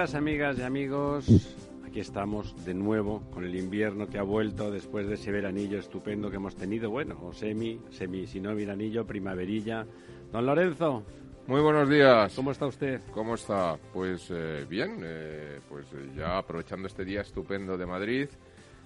[0.00, 1.26] Días, amigas y amigos.
[1.86, 6.30] Aquí estamos de nuevo con el invierno que ha vuelto después de ese veranillo estupendo
[6.30, 6.88] que hemos tenido.
[6.88, 9.84] Bueno, o semi, semi, si no veranillo, primaverilla.
[10.32, 11.02] Don Lorenzo.
[11.46, 12.34] Muy buenos días.
[12.34, 13.02] ¿Cómo está usted?
[13.12, 13.76] ¿Cómo está?
[13.92, 15.84] Pues eh, bien, eh, pues
[16.16, 18.28] ya aprovechando este día estupendo de Madrid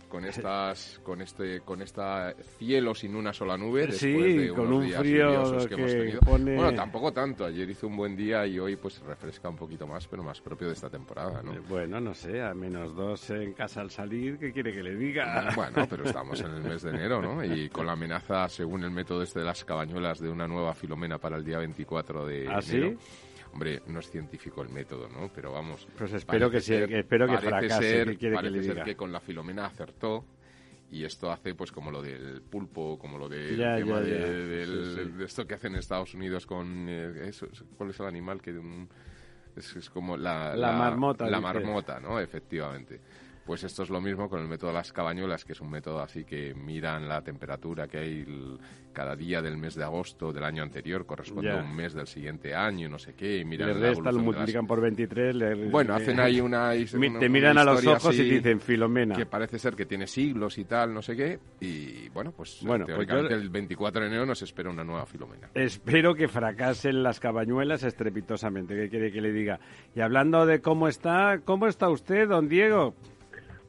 [0.08, 4.60] con estas con este con esta cielo sin una sola nube después sí, de con
[4.66, 6.20] unos un días frío que, hemos tenido.
[6.20, 7.44] pone- Bueno, tampoco tanto.
[7.44, 10.68] Ayer hizo un buen día y hoy pues refresca un poquito más, pero más propio
[10.68, 11.52] de esta temporada, ¿no?
[11.54, 14.94] Eh, Bueno, no sé, a menos dos en casa al salir, ¿qué quiere que le
[14.94, 15.52] diga?
[15.56, 17.44] Bueno, pero estamos en el mes de enero, ¿no?
[17.44, 21.18] Y con la amenaza, según el método este de las cabañuelas, de una nueva filomena
[21.18, 22.96] para el día 24 de ¿Ah, sí?
[23.54, 25.30] Hombre, no es científico el método, ¿no?
[25.34, 25.86] Pero vamos.
[25.96, 29.12] Pues espero que que espero que fracase, ser- ¿qué quiere que parece ser que con
[29.12, 30.24] la filomena acertó
[30.90, 34.10] y esto hace pues como lo del pulpo, como lo del Ya, tema ya, de,
[34.10, 34.26] ya.
[34.26, 35.10] del- Sí, sí.
[35.18, 37.46] de esto que hacen en Estados Unidos con eh, eso,
[37.78, 38.88] ¿cuál es el animal que un-
[39.56, 41.54] es, es como la, La marmota, la dices.
[41.54, 42.18] marmota, ¿no?
[42.18, 43.00] Efectivamente.
[43.46, 46.00] Pues esto es lo mismo con el método de las cabañuelas, que es un método
[46.00, 48.58] así que miran la temperatura que hay el-
[48.94, 52.54] cada día del mes de agosto del año anterior, corresponde a un mes del siguiente
[52.54, 55.34] año, no sé qué, y miran Le la restan, lo las- multiplican por 23.
[55.34, 56.70] le- Bueno, hacen ahí una...
[56.72, 59.16] Te una miran a los ojos y te dicen Filomena.
[59.16, 62.84] Que parece ser que tiene siglos y tal, no sé qué, y bueno, pues, Bueno,
[62.86, 65.50] pues teóricamente yo- el 24 de enero nos espera una nueva Filomena.
[65.54, 68.74] Espero que fracasen las cabañuelas estrepitosamente.
[68.76, 69.58] ¿Qué quiere que le diga?
[69.96, 72.94] Y hablando de cómo está, ¿cómo está usted, don Diego?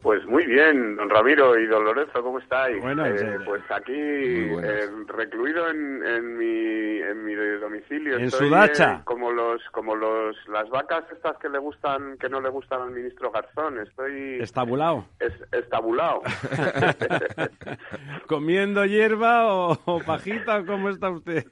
[0.06, 2.80] Pues muy bien, don Ramiro y don Lorenzo, ¿cómo estáis?
[2.80, 4.72] Bueno, Eh, pues aquí, buenas.
[4.72, 8.16] eh, recluido en, en mi, en mi domicilio.
[8.18, 8.98] En Estoy, su dacha.
[8.98, 12.84] eh, como los, como los, las vacas estas que le gustan, que no le gustan
[12.84, 13.80] al ministro Garzón.
[13.80, 15.06] Estoy ¿Estabulado?
[15.20, 16.22] es, estabulado.
[18.28, 21.46] ¿Comiendo hierba o, o pajita o cómo está usted?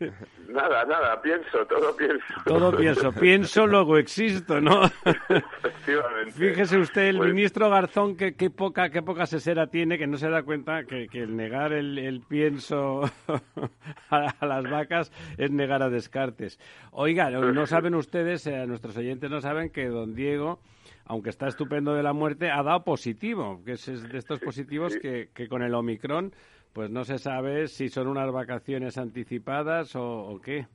[0.50, 2.24] nada, nada, pienso, todo pienso.
[2.46, 4.84] Todo pienso, pienso, luego existo, ¿no?
[5.06, 6.32] Efectivamente.
[6.34, 10.18] Fíjese usted, el Pues- ministro Garzón, que qué poca, qué poca sesera tiene, que no
[10.18, 13.04] se da cuenta que, el negar el, el pienso
[14.10, 16.60] a, las vacas es negar a Descartes.
[16.92, 20.60] Oiga, no saben ustedes, eh, nuestros oyentes no saben que don Diego,
[21.06, 24.98] aunque está estupendo de la muerte, ha dado positivo, que es es de estos positivos
[24.98, 26.34] que, que con el Omicron,
[26.74, 30.68] pues no se sabe si son unas vacaciones anticipadas o, o qué.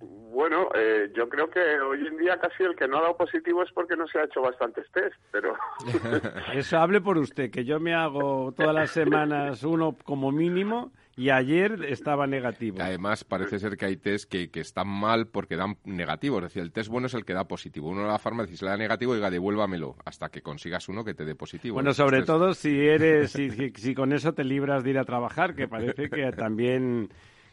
[0.00, 3.62] Bueno, eh, yo creo que hoy en día casi el que no ha dado positivo
[3.62, 5.54] es porque no se ha hecho bastantes test, pero...
[6.54, 11.30] Eso hable por usted, que yo me hago todas las semanas uno como mínimo y
[11.30, 12.76] ayer estaba negativo.
[12.82, 16.36] Además, parece ser que hay test que, que están mal porque dan negativo.
[16.38, 17.88] Es decir, el test bueno es el que da positivo.
[17.88, 21.14] Uno a la farmacia si le da negativo, diga, devuélvamelo hasta que consigas uno que
[21.14, 21.72] te dé positivo.
[21.74, 24.98] Bueno, sobre test- todo si eres, si, si- si con eso te libras de ir
[24.98, 27.08] a trabajar, que parece que también,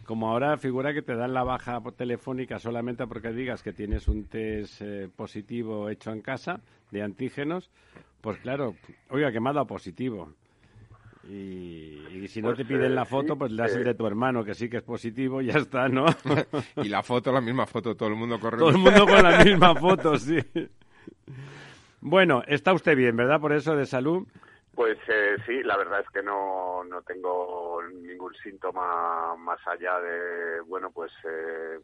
[0.06, 4.26] como ahora figura que te dan la baja telefónica solamente porque digas que tienes un
[4.26, 7.72] test eh, positivo hecho en casa de antígenos,
[8.22, 8.76] pues claro,
[9.10, 10.34] oiga, que me ha dado positivo.
[11.30, 13.82] Y, y si no Pues, te piden eh, la foto, sí, pues le das el
[13.84, 13.86] eh.
[13.86, 16.06] de tu hermano, que sí que es positivo, ya está, ¿no?
[16.84, 18.58] Y la foto, la misma foto, todo el mundo corre.
[18.58, 20.38] Todo el mundo con la misma foto, sí.
[22.02, 23.40] Bueno, está usted bien, ¿verdad?
[23.40, 24.28] Por eso de salud.
[24.76, 30.62] Pues eh, sí, la verdad es que no, no tengo ningún síntoma más allá de,
[30.62, 31.80] bueno, pues eh,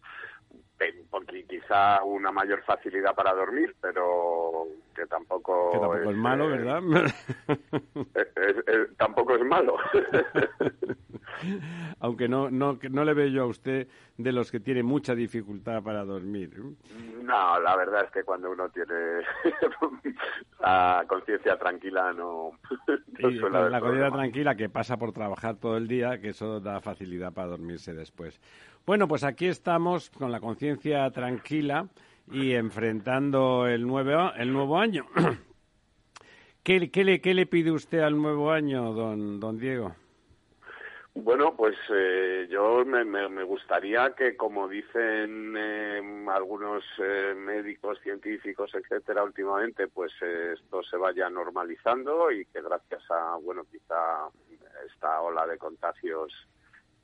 [1.10, 4.66] porque quizá una mayor facilidad para dormir, pero
[4.96, 6.81] que tampoco, Que tampoco es malo, eh, ¿verdad?
[8.16, 9.76] es- es- es- tampoco es malo.
[12.00, 13.88] Aunque no, no, no le veo yo a usted
[14.18, 16.52] de los que tiene mucha dificultad para dormir.
[17.24, 19.22] no, la verdad es que cuando uno tiene
[20.60, 22.52] la conciencia tranquila no,
[23.20, 24.12] la problema.
[24.12, 28.40] tranquila que pasa por trabajar todo el día, que eso da facilidad para dormirse después.
[28.89, 31.88] Bueno, pues aquí estamos con la conciencia tranquila
[32.31, 35.06] y enfrentando el, nuevo el nuevo año.
[36.63, 39.94] ¿Qué, qué le, ¿Qué le pide usted al nuevo año, don, don Diego?
[41.13, 48.74] Bueno, pues eh, yo me, me, gustaría que, como dicen eh, algunos eh, médicos, científicos,
[48.74, 54.30] etcétera, últimamente, pues esto se vaya normalizando y que gracias a, bueno, quizá
[54.88, 56.33] esta ola de contagios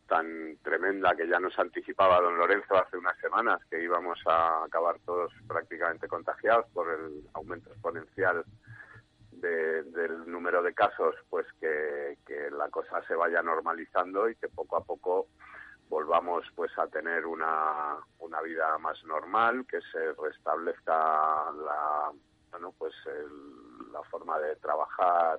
[0.08, 4.98] tan tremenda que ya nos anticipaba don Lorenzo hace unas semanas, que íbamos a acabar
[5.06, 8.44] todos prácticamente contagiados por el aumento exponencial
[9.32, 12.18] del número de casos, pues que,
[12.52, 15.28] la cosa se vaya normalizando y que poco a poco
[15.90, 20.94] volvamos pues a tener una, una vida más normal, que se restablezca
[21.52, 22.12] la
[22.52, 22.94] bueno pues
[23.92, 25.38] la forma de trabajar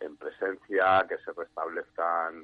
[0.00, 2.42] en presencia, que se restablezcan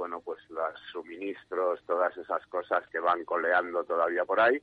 [0.00, 4.58] bueno pues los suministros, todas esas cosas que van coleando todavía por ahí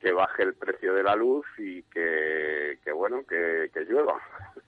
[0.00, 4.20] que baje el precio de la luz y que, bueno, que, llueva.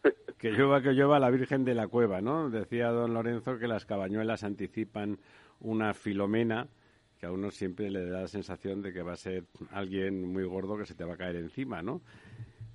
[0.38, 2.50] Que llueva, que llueva la Virgen de la Cueva, ¿no?
[2.50, 5.18] Decía don Lorenzo que las cabañuelas anticipan
[5.60, 6.66] una filomena
[7.18, 10.42] que a uno siempre le da la sensación de que va a ser alguien muy
[10.42, 12.02] gordo que se te va a caer encima, ¿no?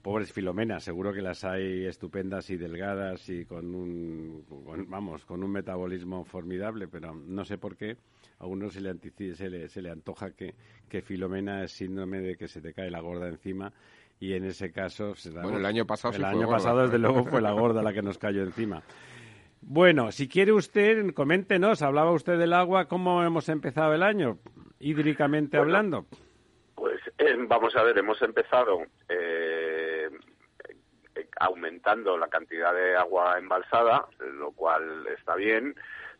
[0.01, 4.45] Pobres filomenas, seguro que las hay estupendas y delgadas y con un,
[4.87, 7.97] vamos, con un metabolismo formidable, pero no sé por qué
[8.39, 8.95] a uno se le,
[9.35, 10.55] se le, se le antoja que,
[10.87, 13.73] que Filomena es síndrome de que se te cae la gorda encima
[14.19, 15.13] y en ese caso...
[15.41, 18.17] bueno, el año pasado El año pasado, desde luego, fue la gorda la que nos
[18.17, 18.81] cayó encima.
[19.61, 24.37] Bueno, si quiere usted, coméntenos, hablaba usted del agua, ¿cómo hemos empezado el año,
[24.79, 26.05] hídricamente hablando?
[26.75, 29.76] Pues eh, vamos a ver, hemos empezado eh,
[31.39, 35.75] aumentando la cantidad de agua embalsada, lo cual está bien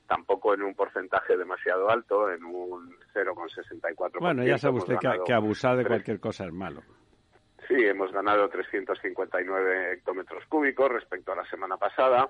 [0.08, 4.20] tampoco en un porcentaje demasiado alto, en un 0,64%.
[4.20, 6.82] Bueno, ya sabe usted que, abusar de cualquier cosa es malo.
[7.68, 12.30] Sí, hemos ganado 359 hectómetros cúbicos respecto a la semana pasada,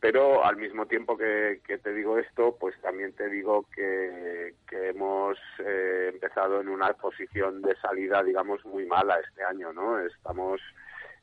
[0.00, 6.10] pero al mismo tiempo que, te digo esto, pues también te digo que, hemos eh,
[6.12, 9.98] empezado en una posición de salida, digamos, muy mala este año, ¿no?
[9.98, 10.62] Estamos,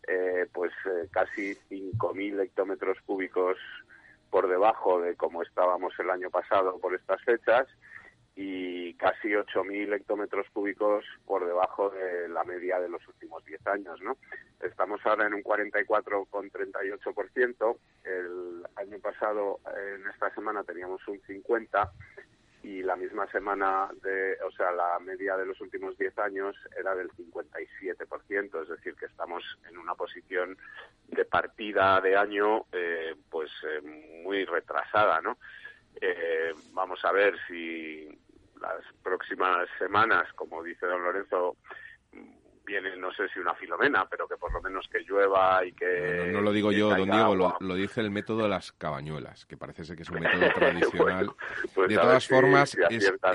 [0.07, 3.57] eh, pues, eh, casi 5.000 hectómetros cúbicos
[4.29, 7.67] por debajo de como estábamos el año pasado por estas fechas
[8.35, 14.01] y casi 8.000 hectómetros cúbicos por debajo de la media de los últimos 10 años,
[14.01, 14.17] ¿no?
[14.61, 17.77] Estamos ahora en un 44,38%.
[18.03, 21.91] El año pasado, en esta semana, teníamos un 50%
[22.65, 26.95] y la misma semana, de, o sea, la media de los últimos 10 años era
[26.95, 30.57] del 57%, es decir, que estamos en una posición
[31.07, 33.81] de partida de año eh, pues eh,
[34.23, 35.37] muy retrasada, ¿no?
[36.01, 38.09] Eh, vamos a ver si
[38.59, 41.57] las próximas semanas, como dice don Lorenzo,
[42.65, 46.29] viene, no sé si una filomena, pero que por lo menos que llueva y que...
[46.33, 49.83] No, lo digo yo, don Diego, lo, dice el método de las cabañuelas, que parece
[49.83, 51.31] ser que es un método tradicional.
[51.73, 52.77] Pues de todas formas,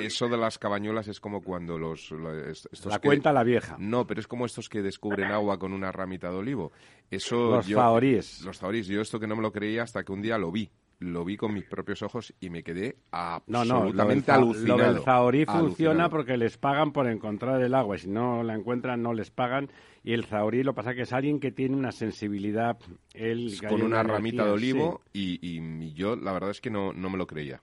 [0.00, 2.10] eso de las cabañuelas es como cuando los...
[2.12, 3.76] la cuenta la vieja.
[3.78, 6.72] No, pero es como estos que descubren agua con una ramita de olivo.
[7.10, 8.42] Eso los faoríes.
[8.42, 8.86] Los faoríes.
[8.86, 10.70] Yo esto que no me lo creía hasta que un día lo vi
[11.00, 15.46] lo vi con mis propios ojos y me quedé absolutamente no, no, lo del, zahorí
[15.46, 17.96] funciona porque les pagan por encontrar el agua.
[17.96, 19.70] Y si no la encuentran, no les pagan.
[20.04, 22.78] Y el zahorí lo pasa que es alguien que tiene una sensibilidad.
[23.14, 27.08] Él, con una, ramita de olivo y, y, yo la verdad es que no, no
[27.08, 27.62] me lo creía.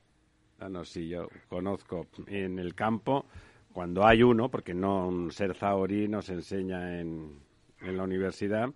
[0.60, 3.28] Ah, no, sí, yo conozco en el campo
[3.72, 7.40] cuando hay uno, porque no ser zahorí nos enseña en,
[7.82, 8.74] en la universidad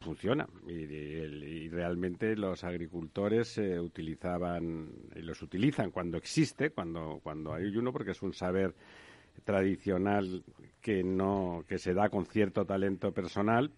[0.00, 0.46] funciona.
[0.66, 7.92] Y, realmente los agricultores eh, utilizaban y los utilizan cuando existe cuando cuando hay uno
[7.92, 8.74] porque es un saber
[9.44, 10.44] tradicional
[10.80, 13.72] que no que se da con cierto talento personal.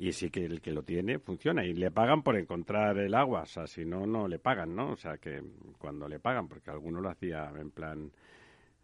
[0.00, 1.64] Y sí que el que lo tiene funciona.
[1.64, 3.42] Y le pagan por encontrar el agua.
[3.42, 5.42] O sea si no no le pagan no o sea que
[5.78, 8.10] cuando le pagan porque alguno lo hacía en plan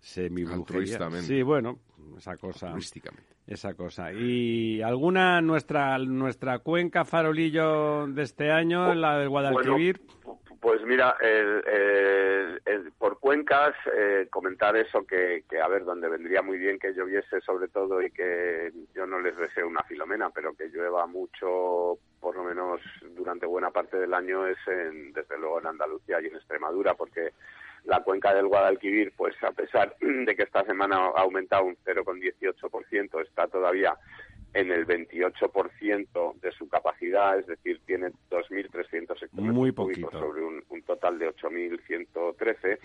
[0.04, 0.44] semi
[1.22, 1.78] Sí, bueno,
[2.16, 2.74] esa cosa.
[3.46, 4.12] Esa cosa.
[4.12, 10.00] ¿Y alguna nuestra nuestra cuenca farolillo de este año, la del Guadalquivir?
[10.60, 11.14] pues mira,
[12.96, 17.42] por cuencas, eh, comentar eso que, que, a ver, donde vendría muy bien que lloviese
[17.42, 22.34] sobre todo y que yo no les deseo una filomena, pero que llueva mucho, por
[22.34, 22.80] lo menos
[23.14, 27.32] durante buena parte del año, es en, desde luego en Andalucía y en Extremadura, porque
[27.84, 33.22] la cuenca del Guadalquivir, pues a pesar de que esta semana ha aumentado un 0,18%,
[33.22, 33.94] está todavía
[34.54, 41.28] en el 28% de su capacidad, es decir, tiene 2.300 hectómetros sobre un, total de
[41.34, 42.78] 8.113.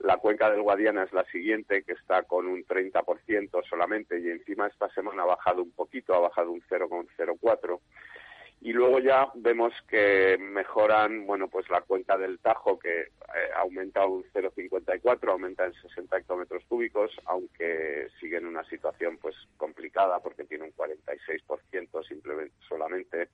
[0.00, 4.66] La cuenca del Guadiana es la siguiente, que está con un 30% solamente, y encima
[4.66, 7.78] esta semana ha bajado un poquito, ha bajado un 0,04
[8.64, 13.08] y luego ya vemos que mejoran, bueno, pues la cuenca del Tajo que eh,
[13.56, 20.20] aumenta un 0,54, aumenta en 60 hectómetros cúbicos, aunque sigue en una situación pues complicada
[20.20, 23.30] porque tiene un 46% simplemente solamente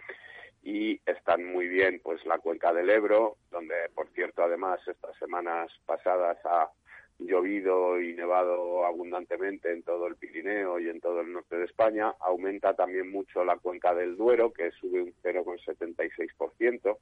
[0.62, 5.70] y están muy bien pues la cuenca del Ebro, donde por cierto además estas semanas
[5.84, 6.70] pasadas ha
[7.18, 12.12] llovido y nevado abundantemente en todo el Pirineo y en todo el norte de España.
[12.20, 16.96] Aumenta también mucho la cuenca del Duero, que sube un 0,76%.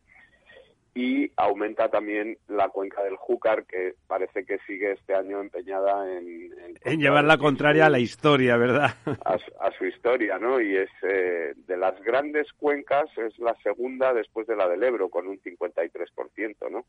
[0.95, 6.51] Y aumenta también la cuenca del Júcar, que parece que sigue este año empeñada en...
[6.83, 8.95] En, llevar la contraria a la historia, ¿verdad?
[9.27, 10.59] A, su historia, ¿no?
[10.59, 15.11] Y es eh, de las grandes cuencas, es la segunda después de la del Ebro,
[15.11, 16.87] con un 53%, ¿no?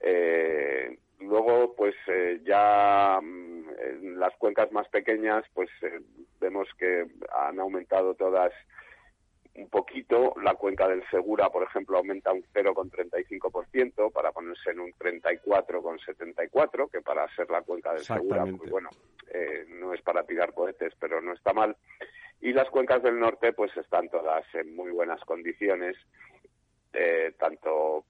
[0.00, 6.00] Eh, Luego, pues eh, ya mm, en las cuencas más pequeñas, pues eh,
[6.40, 8.52] vemos que han aumentado todas
[9.54, 10.34] un poquito.
[10.42, 17.00] La cuenca del Segura, por ejemplo, aumenta un 0,35% para ponerse en un 34,74, que
[17.00, 18.90] para ser la cuenca del Segura, pues bueno,
[19.32, 21.76] eh, no es para tirar cohetes, pero no está mal.
[22.42, 25.96] Y las cuencas del norte, pues están todas en muy buenas condiciones,
[27.38, 28.04] tanto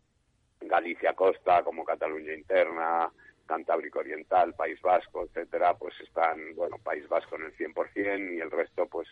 [0.69, 3.11] Galicia Costa, como Cataluña Interna,
[3.47, 8.51] Cantábrico Oriental, País Vasco, etcétera, pues están, bueno, País Vasco en el 100% y el
[8.51, 9.09] resto, pues,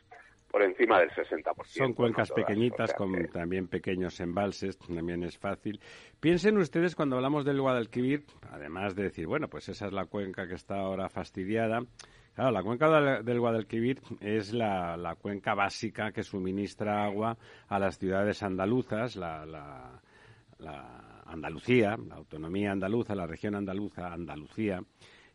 [0.51, 1.65] por encima del 60%.
[1.65, 5.81] Son cuencas pequeñitas con también pequeños embalses, también es fácil.
[6.21, 10.47] Piensen ustedes cuando hablamos del Guadalquivir, además de decir, bueno, pues esa es la cuenca
[10.47, 11.81] que está ahora fastidiada.
[12.35, 12.89] Claro, la cuenca
[13.23, 17.37] del Guadalquivir es la, la cuenca básica que suministra agua
[17.69, 20.01] a las ciudades andaluzas, la, la,
[20.59, 24.83] la Andalucía, la autonomía andaluza, la región andaluza, Andalucía,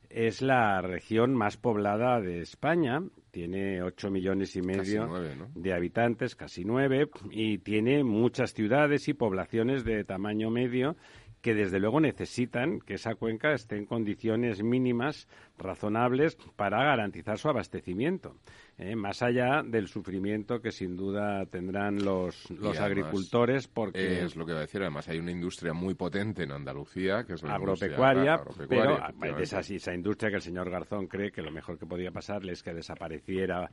[0.10, 3.02] es la región más poblada de España.
[3.32, 5.08] Tiene ocho millones y medio
[5.54, 10.96] de habitantes, casi nueve, y tiene muchas ciudades y poblaciones de tamaño medio
[11.42, 15.28] que desde luego necesitan que esa cuenca esté en condiciones mínimas
[15.58, 18.36] razonables para garantizar su abastecimiento,
[18.78, 18.96] ¿eh?
[18.96, 24.54] más allá del sufrimiento que sin duda tendrán los, los agricultores porque es lo que
[24.54, 28.42] va a decir además hay una industria muy potente en Andalucía que es la agropecuaria,
[28.68, 29.00] pero
[29.40, 32.54] es así esa industria que el señor Garzón cree que lo mejor que podía pasarle
[32.54, 33.70] es que desapareciera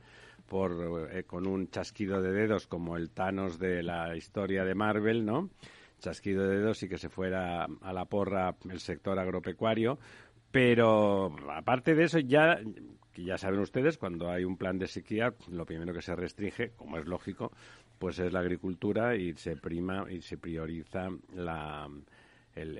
[0.47, 5.25] por eh, con un chasquido de dedos como el Thanos de la historia de Marvel,
[5.25, 5.49] ¿no?
[5.99, 9.99] Chasquido de dedos y que se fuera a la porra el sector agropecuario.
[10.51, 12.59] Pero aparte de eso, ya,
[13.15, 16.97] ya saben ustedes, cuando hay un plan de sequía, lo primero que se restringe, como
[16.97, 17.51] es lógico,
[17.99, 21.89] pues es la agricultura y se prima y se prioriza la,
[22.55, 22.77] el,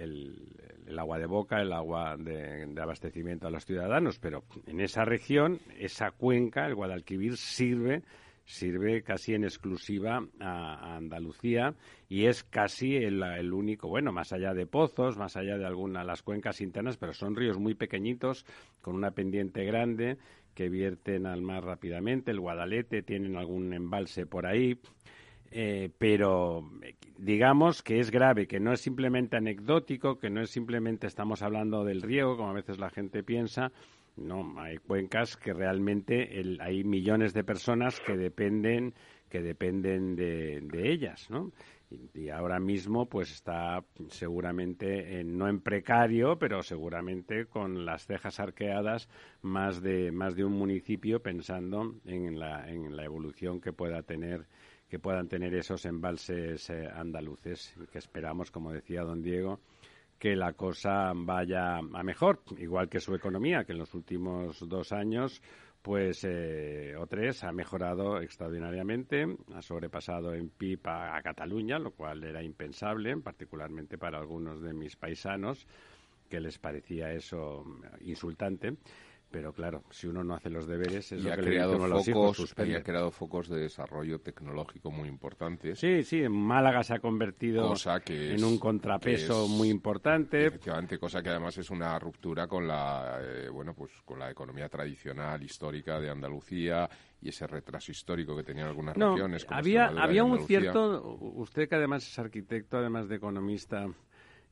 [0.88, 4.18] el, agua de boca, el agua de, de, abastecimiento a los ciudadanos.
[4.20, 8.04] Pero en esa región, esa cuenca, el Guadalquivir, sirve
[8.48, 11.76] sirve casi en exclusiva a, Andalucía
[12.08, 16.24] y es casi el, único, bueno, más allá de pozos, más allá de algunas las
[16.24, 18.46] cuencas internas, pero son ríos muy pequeñitos
[18.82, 20.18] con una pendiente grande
[20.56, 22.32] que vierten al mar rápidamente.
[22.32, 24.80] El Guadalete tienen algún embalse por ahí.
[25.52, 26.70] Eh, pero
[27.18, 31.86] digamos que es grave, que no es simplemente anecdótico, que no es simplemente estamos hablando
[31.86, 33.72] del riego, como a veces la gente piensa,
[34.18, 38.94] no, hay cuencas que realmente hay millones de personas que dependen
[39.30, 41.52] que dependen de, ellas, ¿no?
[41.90, 49.10] Y, ahora mismo pues está seguramente no en precario, pero seguramente con las cejas arqueadas
[49.42, 54.46] más de más de un municipio pensando en la, en la evolución que pueda tener
[54.90, 59.60] que puedan tener esos embalses eh, andaluces que esperamos, como decía don Diego,
[60.20, 64.92] que la cosa vaya a mejor, igual que su economía, que en los últimos dos
[64.92, 65.42] años
[65.82, 72.24] pues eh, o tres ha mejorado extraordinariamente, ha sobrepasado en PIB a, Cataluña, lo cual
[72.26, 75.66] era impensable, particularmente para algunos de mis paisanos,
[76.30, 77.64] que les parecía eso
[78.02, 78.76] insultante
[79.30, 82.84] pero claro, si uno no hace los deberes es y ha creado focos, y ha
[82.84, 85.80] creado focos de desarrollo tecnológico muy importantes.
[85.80, 87.74] Sí, sí, Málaga se ha convertido
[88.08, 90.46] en un contrapeso muy importante.
[90.46, 94.70] Efectivamente, cosa que además es una ruptura con la eh, bueno, pues con la economía
[94.70, 96.90] tradicional histórica de Andalucía
[97.22, 99.46] y ese retraso histórico que tenían algunas regiones.
[99.50, 103.88] había había un cierto usted que además es arquitecto, además de economista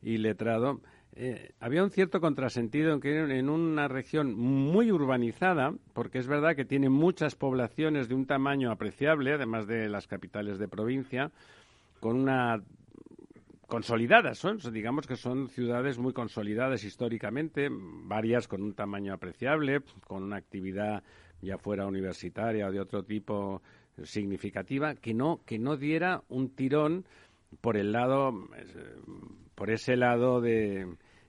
[0.02, 0.80] y letrado,
[1.18, 6.54] eh, había un cierto contrasentido en que en una región muy urbanizada, porque es verdad
[6.54, 11.30] que tiene muchas poblaciones de un tamaño apreciable, además de las capitales de provincia,
[12.00, 12.62] con una
[13.66, 20.22] consolidadas, son, digamos que son ciudades muy consolidadas históricamente, varias con un tamaño apreciable, con
[20.22, 21.02] una actividad
[21.40, 23.62] ya fuera universitaria o de otro tipo
[24.04, 27.06] significativa que no que no diera un tirón
[27.60, 28.32] por el lado
[29.54, 30.86] por ese lado de,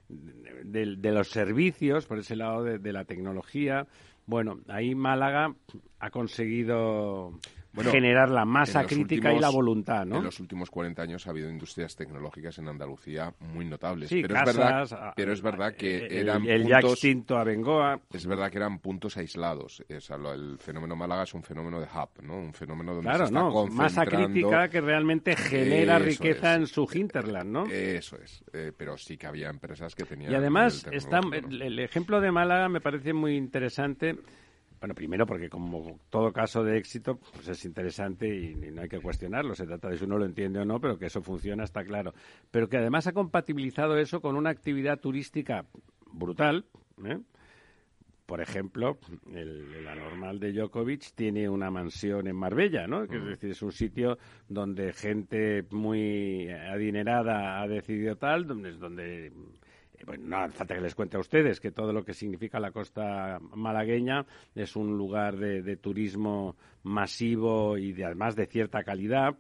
[0.10, 3.88] de, los servicios, por ese lado de la tecnología.
[4.28, 5.56] Bueno, ahí Málaga
[6.00, 7.40] ha conseguido
[7.86, 10.18] generar la masa crítica y la voluntad, ¿no?
[10.18, 14.10] En los últimos 40 años ha habido industrias tecnológicas en Andalucía muy notables.
[14.10, 18.00] Sí, pero, es verdad, pero es verdad que el, eran el ya extinto Abengoa.
[18.12, 19.84] Es verdad que eran puntos aislados.
[19.96, 22.38] O sea, el fenómeno Málaga es un fenómeno de hub, ¿no?
[22.38, 26.88] Un fenómeno donde claro, se está no, masa crítica que realmente genera riqueza en su
[26.92, 27.66] hinterland, ¿no?
[27.66, 28.44] Eso es.
[28.54, 30.32] Eh, pero sí que había empresas que tenían...
[30.32, 34.18] Y además, está, el ejemplo de Málaga me parece muy interesante
[34.80, 39.00] bueno, primero porque como todo caso de éxito, pues es interesante y, no hay que
[39.00, 39.56] cuestionarlo.
[39.56, 42.14] Se trata de si uno lo entiende o no, pero que eso funciona está claro.
[42.52, 45.66] Pero que además ha compatibilizado eso con una actividad turística
[46.12, 46.66] brutal.
[47.06, 47.20] ¿eh?
[48.28, 48.98] Por ejemplo,
[49.34, 53.08] el, la normal de Djokovic tiene una mansión en Marbella, ¿no?
[53.08, 54.18] Que es decir, es un sitio
[54.50, 59.32] donde gente muy adinerada ha decidido tal, donde, donde
[60.06, 62.72] bueno, no hace falta que les cuente a ustedes que todo lo que significa la
[62.72, 64.26] costa malagueña
[64.56, 69.36] es un lugar de, turismo masivo y de, además de cierta calidad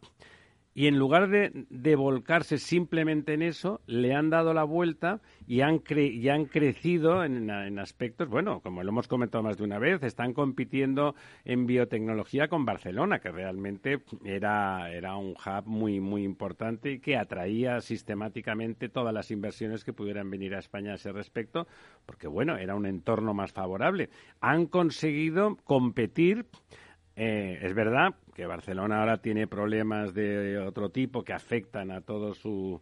[0.77, 5.81] y en lugar de, volcarse simplemente en eso, le han dado la vuelta y han,
[5.89, 10.33] y han crecido en, aspectos, bueno, como lo hemos comentado más de una vez, están
[10.33, 11.15] compitiendo
[11.45, 17.17] en biotecnología con Barcelona, que realmente era, era un hub muy, muy importante y que
[17.17, 21.65] atraía sistemáticamente todas las inversiones que pudieran venir a España a ese respecto,
[22.05, 24.11] porque, bueno, era un entorno más favorable.
[24.41, 26.45] Han conseguido competir
[27.17, 32.33] eh, es verdad que Barcelona ahora tiene problemas de otro tipo que afectan a todo
[32.33, 32.79] su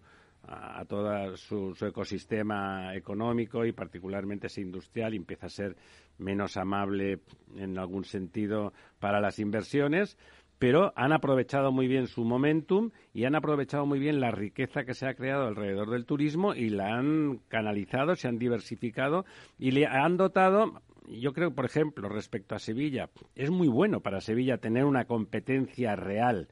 [0.47, 5.75] a todo su, ecosistema económico y particularmente ese industrial y empieza a ser
[6.17, 7.19] menos amable
[7.55, 10.17] en algún sentido para las inversiones,
[10.59, 14.93] pero han aprovechado muy bien su momentum y han aprovechado muy bien la riqueza que
[14.93, 19.25] se ha creado alrededor del turismo y la han canalizado, se han diversificado
[19.57, 24.21] y le han dotado yo creo, por ejemplo, respecto a Sevilla, es muy bueno para
[24.21, 26.49] Sevilla tener una competencia real,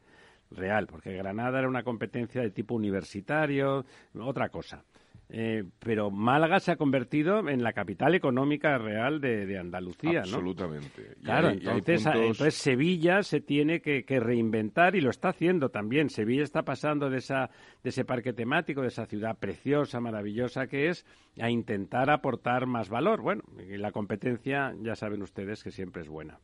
[0.52, 3.86] real, porque Granada era una competencia de tipo universitario,
[4.20, 4.84] otra cosa.
[5.30, 10.36] Eh, pero Málaga se ha convertido en la capital económica real de, Andalucía, ¿no?
[10.38, 11.16] Absolutamente.
[11.24, 16.10] Claro, entonces, Sevilla se tiene que, reinventar y lo está haciendo también.
[16.10, 17.50] Sevilla está pasando de, esa,
[17.84, 21.06] de ese parque temático, de esa ciudad preciosa, maravillosa que es,
[21.40, 23.22] a intentar aportar más valor.
[23.22, 26.40] Bueno, y la competencia ya saben ustedes que siempre es buena.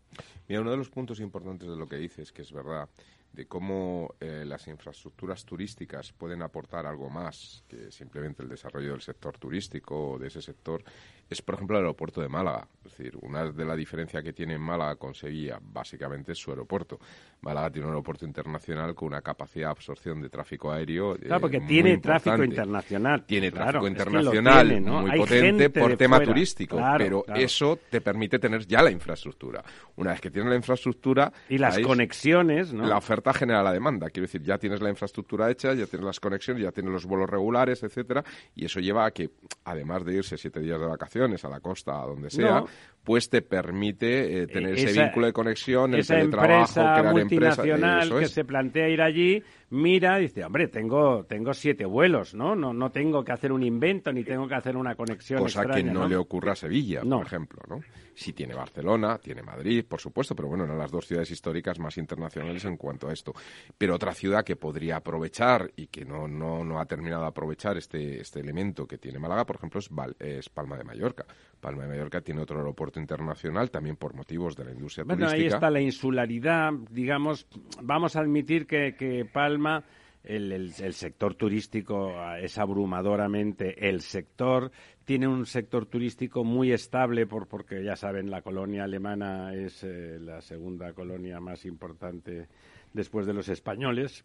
[0.47, 2.89] Mira, uno de los puntos importantes de lo que dices, que es verdad,
[3.33, 9.01] de cómo eh, las infraestructuras turísticas pueden aportar algo más que simplemente el desarrollo del
[9.01, 10.83] sector turístico o de ese sector
[11.29, 12.67] es, por ejemplo, el aeropuerto de Málaga.
[12.85, 16.99] Es decir, una de la diferencia que tiene Málaga con Sevilla, básicamente, es su aeropuerto.
[17.41, 21.15] Málaga tiene un aeropuerto internacional con una capacidad de absorción de tráfico aéreo.
[21.15, 23.25] Eh, claro, porque tiene tráfico internacional.
[23.25, 28.91] Tiene tráfico internacional muy potente por tema turístico, pero eso te permite tener ya la
[28.91, 29.63] infraestructura.
[29.95, 31.31] Una vez que tienes la infraestructura.
[31.47, 32.85] Y las conexiones, ¿no?
[32.85, 34.09] La oferta genera la demanda.
[34.09, 37.29] Quiero decir, ya tienes la infraestructura hecha, ya tienes las conexiones, ya tienes los vuelos
[37.29, 38.23] regulares, etcétera,
[38.55, 39.29] y eso lleva a que,
[39.65, 42.63] además de irse siete días de vacaciones, a la costa, a donde sea,
[43.03, 48.45] pues te permite eh, tener ese vínculo de conexión, el teletrabajo, crear multinacional que se
[48.45, 52.55] plantea ir allí, mira y dice, hombre, tengo, tengo siete vuelos, ¿no?
[52.55, 52.73] ¿no?
[52.73, 56.07] No tengo que hacer un invento ni tengo que hacer una conexión Cosa que no,
[56.07, 57.79] le ocurra a Sevilla, por ejemplo, ¿no?
[58.19, 61.97] Sí tiene Barcelona, tiene Madrid, por supuesto, pero bueno, eran las dos ciudades históricas más
[61.97, 63.33] internacionales en cuanto a esto.
[63.77, 67.77] Pero otra ciudad que podría aprovechar y que no, no, no ha terminado de aprovechar
[67.77, 71.25] este, este elemento que tiene Málaga, por ejemplo, es, es Palma de Mallorca.
[71.61, 75.41] Palma de Mallorca tiene otro aeropuerto internacional también por motivos de la industria bueno, turística.
[75.41, 77.47] ahí está la insularidad, digamos,
[77.81, 79.85] vamos a admitir que, que Palma
[80.29, 84.71] el, el, sector turístico es abrumadoramente el sector.
[85.03, 90.19] Tiene un sector turístico muy estable por, porque, ya saben, la colonia alemana es eh,
[90.19, 92.47] la segunda colonia más importante
[92.93, 94.23] después de los españoles.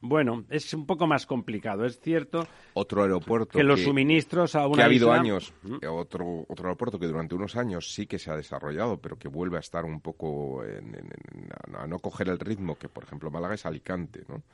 [0.00, 2.46] Bueno, es un poco más complicado, es cierto.
[2.72, 5.52] Otro aeropuerto que, los suministros a una que ha habido años,
[5.90, 9.56] otro otro aeropuerto que durante unos años sí que se ha desarrollado, pero que vuelve
[9.56, 14.22] a estar un poco a no coger el ritmo que, por ejemplo, Málaga es Alicante,
[14.28, 14.44] ¿no?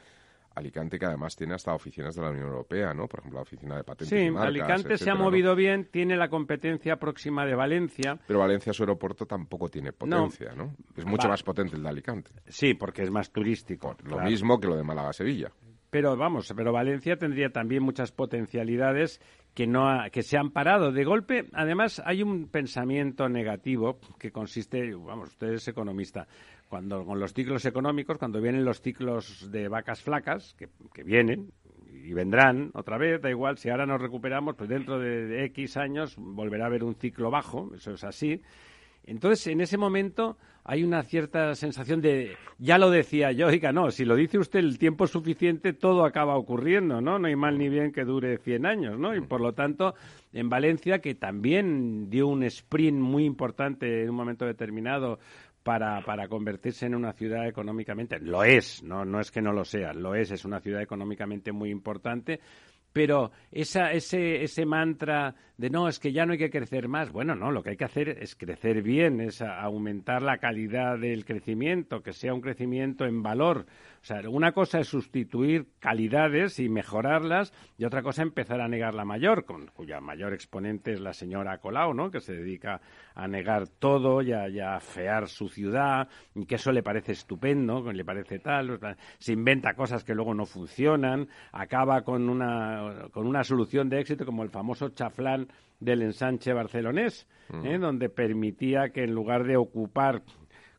[0.55, 3.07] Alicante, que además tiene hasta oficinas de la Unión Europea, ¿no?
[3.09, 4.09] Por ejemplo, la oficina de patentes.
[4.09, 8.19] Sí, y marcas, Alicante se ha movido bien, tiene la competencia próxima de Valencia.
[8.27, 10.75] Pero Valencia, su aeropuerto, tampoco tiene potencia, ¿no?
[10.97, 12.31] Es mucho más potente el de Alicante.
[12.47, 13.97] Sí, porque es más turístico.
[14.05, 15.51] lo mismo que lo de Málaga-Sevilla.
[15.91, 19.21] pero vamos, pero Valencia tendría también muchas potencialidades
[19.55, 21.47] que no que se han parado de golpe.
[21.53, 26.27] Además, hay un pensamiento negativo que consiste, vamos, usted es economista,
[26.75, 31.53] cuando con los ciclos económicos, cuando vienen los ciclos de vacas flacas, que, que vienen,
[31.89, 36.17] y vendrán otra vez, da igual, si ahora nos recuperamos, pues dentro de, X años
[36.19, 38.43] volverá a haber un ciclo bajo, eso es así.
[39.05, 43.93] Entonces, en ese momento hay una cierta sensación de, ya lo decía yo, oiga, no,
[43.93, 47.21] si lo dice usted el tiempo suficiente, todo acaba ocurriendo, ¿no?
[47.21, 49.15] No hay mal ni bien que dure 100 años, ¿no?
[49.15, 49.95] Y por lo tanto,
[50.33, 55.21] en Valencia, que también dio un sprint muy importante en un momento determinado
[55.65, 59.65] para, para convertirse en una ciudad económicamente, lo es, no, no es que no lo
[59.65, 62.39] sea, lo es, es una ciudad económicamente muy importante,
[62.93, 67.13] pero esa, ese, ese mantra de no, es que ya no hay que crecer más,
[67.13, 71.25] bueno, no, lo que hay que hacer es crecer bien, es aumentar la calidad del
[71.25, 73.67] crecimiento, que sea un crecimiento en valor.
[74.03, 78.95] O sea, una cosa es sustituir calidades y mejorarlas, y otra cosa empezar a negar
[78.95, 82.11] la mayor, con, cuya mayor exponente es la señora Colau, ¿no?
[82.11, 82.81] que se dedica
[83.15, 88.05] a negar todo y a, fear su ciudad, y que eso le parece estupendo, le
[88.05, 88.79] parece tal,
[89.19, 94.27] se inventa cosas que luego no funcionan, acaba con una, con una solución de éxito
[94.27, 95.44] como el famoso chaflán
[95.81, 97.27] del ensanche barcelonés,
[97.65, 97.79] ¿eh?
[97.79, 100.23] donde permitía que en lugar de ocupar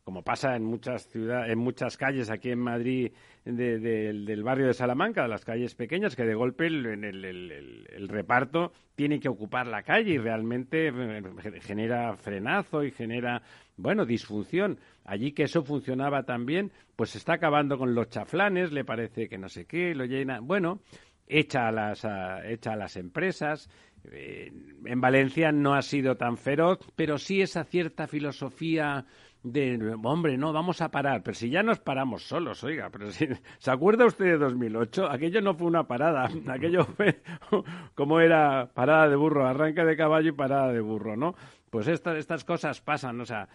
[0.06, 3.10] como pasa en muchas ciudades, en muchas calles aquí en Madrid
[3.44, 9.18] del barrio de Salamanca, de las calles pequeñas, que de golpe el, el, reparto tiene
[9.18, 13.42] que ocupar la calle y realmente eh, genera frenazo y genera,
[13.76, 14.78] bueno, disfunción.
[15.04, 19.38] Allí que eso funcionaba también, pues se está acabando con los chaflanes, le parece que
[19.38, 20.38] no sé qué, lo llena.
[20.38, 20.82] Bueno,
[21.26, 22.06] echa a las,
[22.44, 23.68] echa a las empresas,
[24.12, 24.52] eh,
[24.84, 29.06] en Valencia no ha sido tan feroz, pero sí esa cierta filosofía
[29.42, 33.28] de, hombre, no, vamos a parar, pero si ya nos paramos solos, oiga, pero si,
[33.58, 35.08] ¿se acuerda usted de 2008?
[35.08, 37.20] Aquello no fue una parada, aquello fue
[37.94, 41.34] como era parada de burro, arranque de caballo y parada de burro, ¿no?
[41.70, 43.48] Pues estas, estas cosas pasan, o sea,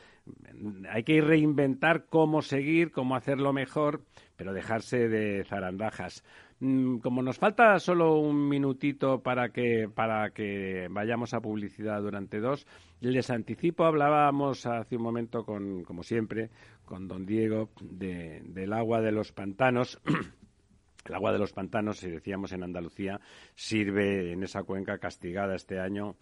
[0.90, 4.02] hay que reinventar cómo seguir, cómo hacerlo mejor,
[4.38, 6.24] pero dejarse de zarandajas.
[6.62, 12.40] Mm, como nos falta solo un minutito para que, para que vayamos a publicidad durante
[12.40, 12.68] dos,
[13.00, 16.52] les anticipo, hablábamos hace un momento, con, como siempre,
[16.86, 20.00] con don Diego, del agua de los pantanos.
[21.04, 23.20] El agua de los pantanos, si decíamos en Andalucía,
[23.56, 26.16] sirve en esa cuenca castigada este año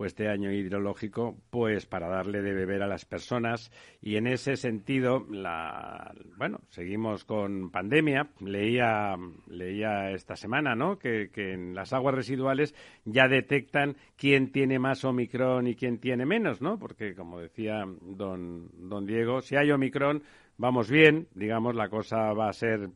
[0.00, 3.70] este año hidrológico, pues para darle de beber a las personas.
[4.00, 8.28] Y en ese sentido, la, bueno, seguimos con pandemia.
[8.40, 10.98] Leía, leía esta semana, ¿no?
[10.98, 12.74] Que, que en las aguas residuales
[13.04, 16.78] ya detectan quién tiene más Omicron y quién tiene menos, ¿no?
[16.78, 20.22] Porque, como decía don, don Diego, si hay Omicron,
[20.58, 22.88] vamos bien, digamos, la cosa va a ser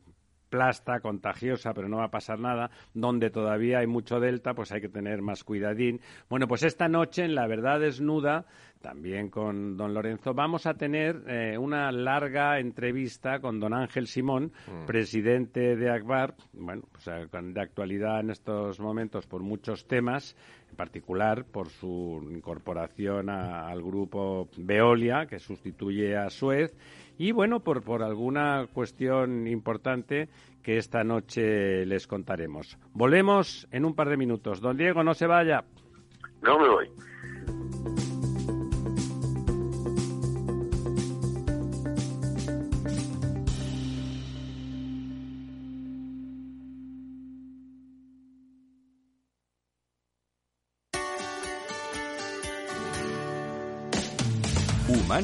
[0.49, 4.81] plasta, contagiosa, pero no va a pasar nada, donde todavía hay mucho delta, pues hay
[4.81, 6.01] que tener más cuidadín.
[6.29, 8.47] Bueno, pues esta noche en La Verdad Desnuda,
[8.81, 14.53] también con don Lorenzo, vamos a tener eh, una larga entrevista con don Ángel Simón,
[14.67, 14.87] mm.
[14.87, 20.37] presidente de ACBAR, bueno, pues eh, de actualidad en estos momentos por muchos temas,
[20.71, 26.77] en particular por su incorporación al grupo Veolia, que sustituye a Suez,
[27.19, 30.29] y bueno, por, por alguna cuestión importante
[30.63, 32.79] que esta noche les contaremos.
[32.93, 34.61] Volvemos en un par de minutos.
[34.61, 35.65] Don Diego, no se vaya.
[36.43, 38.16] No me voy.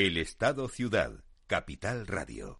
[0.00, 2.58] El Estado Ciudad, Capital Radio.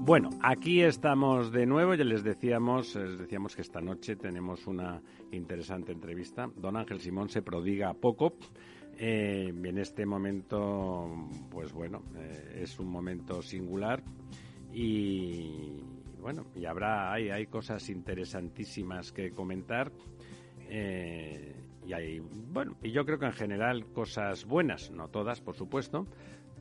[0.00, 5.00] Bueno, aquí estamos de nuevo, ya les decíamos, decíamos que esta noche tenemos una
[5.30, 6.50] interesante entrevista.
[6.56, 8.34] Don Ángel Simón se prodiga poco.
[8.98, 14.02] Eh, en este momento, pues bueno, eh, es un momento singular
[14.72, 15.84] y
[16.20, 19.92] bueno, y habrá, hay, hay cosas interesantísimas que comentar.
[20.68, 21.54] Eh,
[21.88, 26.06] y hay, bueno, y yo creo que en general cosas buenas, no todas, por supuesto,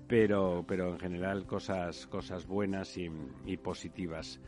[0.08, 4.40] pero, pero en general cosas, cosas buenas y, positivas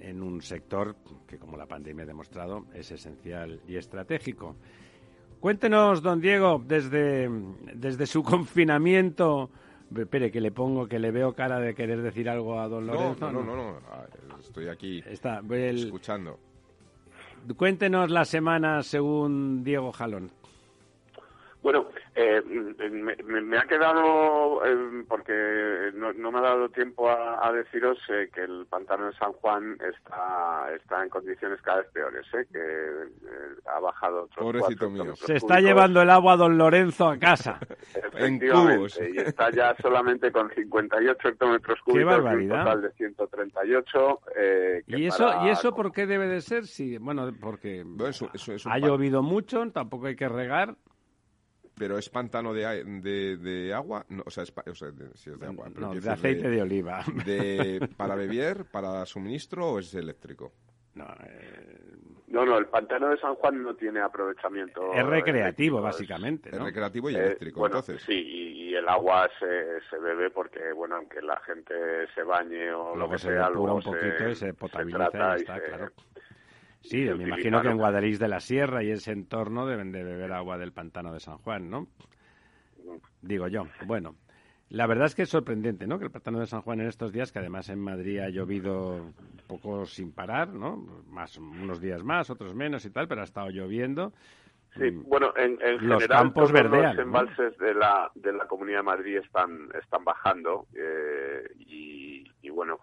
[0.00, 0.94] en un sector
[1.26, 4.54] que, como la pandemia ha demostrado, es esencial y estratégico.
[5.40, 7.28] Cuéntenos, don Diego, desde,
[7.74, 9.50] desde su confinamiento.
[9.96, 13.32] Espere, que le pongo, que le veo cara de querer decir algo a don Lorenzo.
[13.32, 16.38] No, no, no, no, estoy aquí Está, escuchando.
[17.56, 20.30] Cuéntenos la semana según Diego Jalón.
[21.62, 21.86] Bueno,
[22.20, 28.42] eh, me, ha quedado, eh, porque no, me ha dado tiempo a, deciros eh, que
[28.42, 32.58] el pantano de San Juan está, está en condiciones cada vez peores, que
[33.66, 35.14] ha bajado otros Pobrecito mío.
[35.14, 37.60] Se está llevando el agua a don Lorenzo a casa.
[38.14, 38.98] en cubos.
[39.00, 42.00] Y está ya solamente con 58 hectómetros cúbicos.
[42.00, 42.58] Qué barbaridad.
[42.58, 44.20] Un total de 138.
[44.88, 46.66] ¿Y, eso, ¿Y eso por qué debe de ser?
[46.66, 47.84] Sí, bueno, porque
[48.66, 50.74] ha llovido mucho, tampoco hay que regar.
[51.78, 52.84] Pero es pantano de,
[53.36, 55.68] de, agua, no, o sea, es, o sea si es de agua.
[55.74, 57.04] no, de aceite de, oliva.
[57.24, 60.52] De, ¿Para beber, para suministro o es eléctrico?
[60.94, 61.96] No, eh...
[62.28, 64.92] no, no, el pantano de San Juan no tiene aprovechamiento.
[64.92, 66.50] Es recreativo, básicamente.
[66.50, 68.02] Es recreativo y eh, eléctrico, entonces.
[68.02, 71.74] Sí, y, el agua se, se bebe porque, bueno, aunque la gente
[72.14, 75.92] se bañe o lo que sea, luego un poquito y se potabiliza y, está, claro.
[76.80, 80.32] Sí, me imagino que en Guadalís de la Sierra y ese entorno deben de beber
[80.32, 81.88] agua del pantano de San Juan, ¿no?
[83.20, 83.66] Digo yo.
[83.86, 84.14] Bueno,
[84.70, 85.98] la verdad es que es sorprendente, ¿no?
[85.98, 88.96] Que el pantano de San Juan en estos días, que además en Madrid ha llovido
[88.96, 89.14] un
[89.46, 90.76] poco sin parar, ¿no?
[91.08, 94.12] Más, unos días más, otros menos y tal, pero ha estado lloviendo.
[94.76, 95.08] Sí, mm.
[95.08, 98.82] bueno, en, en los general campos verdean, los embalses de la de la Comunidad de
[98.84, 102.78] Madrid están están bajando eh, y, y, bueno,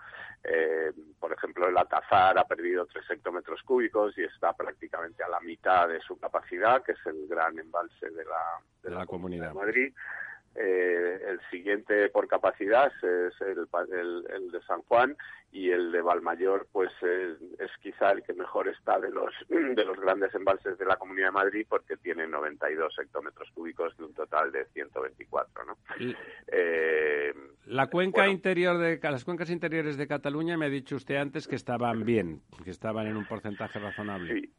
[0.47, 5.39] eh, por ejemplo, el Atazar ha perdido 3 hectómetros cúbicos y está prácticamente a la
[5.39, 9.53] mitad de su capacidad, que es el gran embalse de la, de, la, Comunidad de
[9.53, 9.93] Madrid.
[10.55, 15.17] Eh, el siguiente por capacidad es el, el, de San Juan
[15.51, 19.99] y el de Valmayor pues es, quizá el que mejor está de los de los
[19.99, 24.51] grandes embalses de la Comunidad de Madrid porque tiene 92 hectómetros cúbicos de un total
[24.51, 25.77] de 124 ¿no?
[26.47, 27.33] Eh,
[27.65, 31.55] la cuenca interior de las cuencas interiores de Cataluña me ha dicho usted antes que
[31.55, 34.53] estaban bien que estaban en un porcentaje razonable sí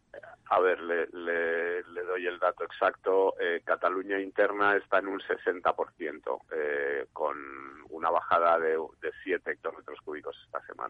[0.49, 3.35] a ver, le, le, doy el dato exacto.
[3.41, 7.37] Eh, Cataluña interna está en un 60%, eh, con
[7.91, 10.86] una bajada de, de 7 hectómetros cúbicos esta semana,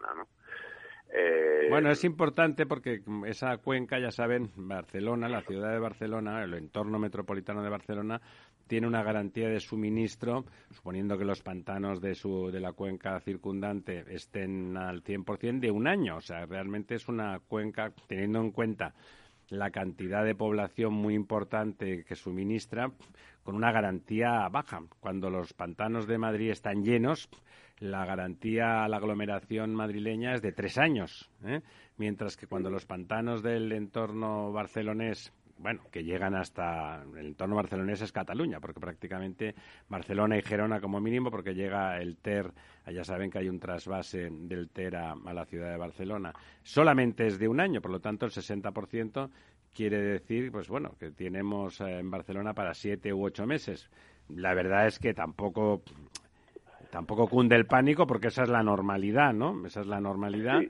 [1.09, 6.53] Eh, bueno, es importante porque esa cuenca, ya saben, Barcelona, la ciudad de Barcelona, el
[6.53, 8.21] entorno metropolitano de Barcelona,
[8.67, 14.03] tiene una garantía de suministro, suponiendo que los pantanos de, su, de la cuenca circundante
[14.09, 16.17] estén al 100% de un año.
[16.17, 18.93] O sea, realmente es una cuenca, teniendo en cuenta
[19.49, 22.91] la cantidad de población muy importante que suministra
[23.43, 24.81] con una garantía baja.
[24.99, 27.29] Cuando los pantanos de Madrid están llenos,
[27.79, 31.61] la garantía a la aglomeración madrileña es de tres años, ¿eh?
[31.97, 38.01] mientras que cuando los pantanos del entorno barcelonés bueno, que llegan hasta el entorno barcelonés
[38.01, 39.55] es Cataluña, porque prácticamente
[39.89, 42.53] Barcelona y Gerona como mínimo, porque llega el TER,
[42.91, 47.39] ya saben que hay un trasvase del TER a, la ciudad de Barcelona, solamente es
[47.39, 49.29] de un año, por lo tanto el 60%
[49.73, 53.89] quiere decir, pues bueno, que tenemos eh, en Barcelona para siete u ocho meses.
[54.29, 55.83] La verdad es que tampoco
[56.89, 59.65] tampoco cunde el pánico porque esa es la normalidad, ¿no?
[59.65, 60.61] Esa es la normalidad,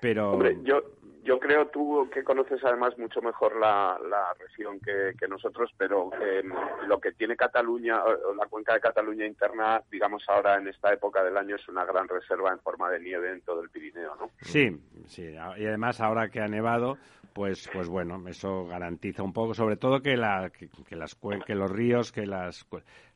[0.00, 0.32] pero...
[0.32, 0.82] Hombre, yo,
[1.26, 6.52] yo creo tú que conoces además mucho mejor la, la región que, nosotros, pero em,
[6.86, 11.24] lo que tiene Cataluña, o la cuenca de Cataluña interna, digamos ahora en esta época
[11.24, 14.30] del año, es una gran reserva en forma de nieve en todo el Pirineo, ¿no?
[14.40, 14.70] Sí,
[15.06, 15.32] sí.
[15.32, 16.96] Y además ahora que ha nevado,
[17.32, 21.70] pues, pues bueno, eso garantiza un poco, sobre todo que, la, que, las, que los
[21.70, 22.64] ríos, que las,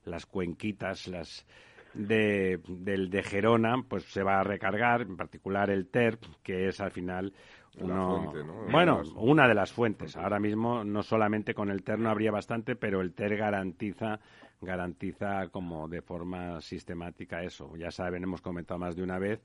[0.04, 1.46] las cuenquitas, las
[1.94, 6.80] de, del de Gerona, pues se va a recargar, en particular el TER, que es
[6.80, 7.32] al final
[7.78, 8.32] uno,
[8.70, 10.16] bueno, una de las fuentes.
[10.16, 14.20] Ahora mismo no solamente con el TER no habría bastante, pero el TER garantiza
[14.60, 17.74] garantiza como de forma sistemática eso.
[17.76, 19.40] Ya saben, hemos comentado más de una vez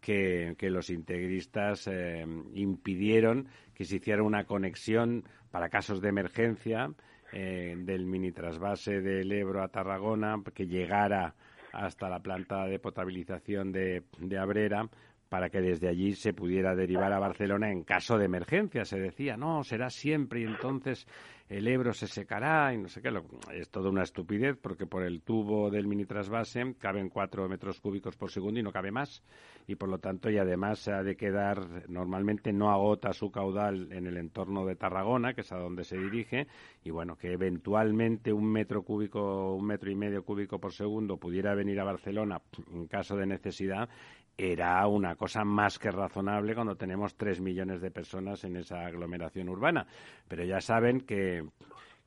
[0.00, 6.92] que, los integristas eh, impidieron que se hiciera una conexión para casos de emergencia
[7.32, 11.34] eh, del mini trasvase del Ebro a Tarragona que llegara
[11.72, 14.88] hasta la planta de potabilización de, de Abrera
[15.32, 18.84] para que desde allí se pudiera derivar a Barcelona en caso de emergencia.
[18.84, 21.06] Se decía, no, será siempre y entonces
[21.52, 23.12] el Ebro se secará y no sé qué.
[23.52, 28.16] Es toda una estupidez porque por el tubo del mini trasvase caben cuatro metros cúbicos
[28.16, 29.22] por segundo y no cabe más.
[29.66, 33.92] Y por lo tanto, y además se ha de quedar, normalmente no agota su caudal
[33.92, 36.48] en el entorno de Tarragona, que es a donde se dirige,
[36.82, 41.54] y bueno, que eventualmente un metro cúbico, un metro y medio cúbico por segundo pudiera
[41.54, 42.40] venir a Barcelona
[42.72, 43.88] en caso de necesidad,
[44.36, 49.48] era una cosa más que razonable cuando tenemos tres millones de personas en esa aglomeración
[49.48, 49.86] urbana.
[50.28, 51.44] Pero ya saben que,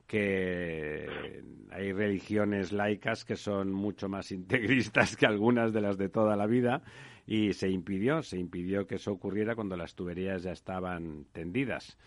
[0.08, 6.36] que hay religiones laicas que son mucho más integristas que algunas de las de toda
[6.36, 6.82] la vida
[7.28, 11.98] y se impidió, se impidió que eso ocurriera cuando las tuberías ya estaban tendidas.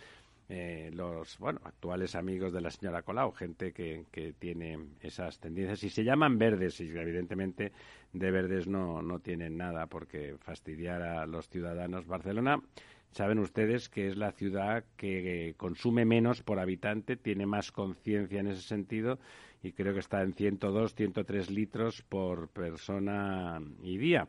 [0.50, 5.84] Eh, los bueno actuales amigos de la señora Colau, gente que, que, tiene esas tendencias
[5.84, 7.70] y se llaman verdes y evidentemente
[8.14, 12.06] de verdes no, no tienen nada porque fastidiar a los ciudadanos.
[12.06, 12.62] Barcelona,
[13.10, 18.46] saben ustedes que es la ciudad que consume menos por habitante, tiene más conciencia en
[18.46, 19.18] ese sentido
[19.62, 24.28] y creo que está en 102, 103 litros por persona y día.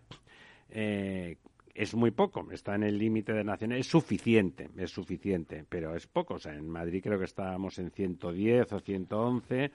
[0.70, 1.38] Eh,
[1.80, 6.08] es muy poco, está en el límite de naciones, es suficiente, es suficiente, pero es
[6.08, 6.34] poco.
[6.34, 9.72] O sea, en Madrid creo que estábamos en 110 o 111.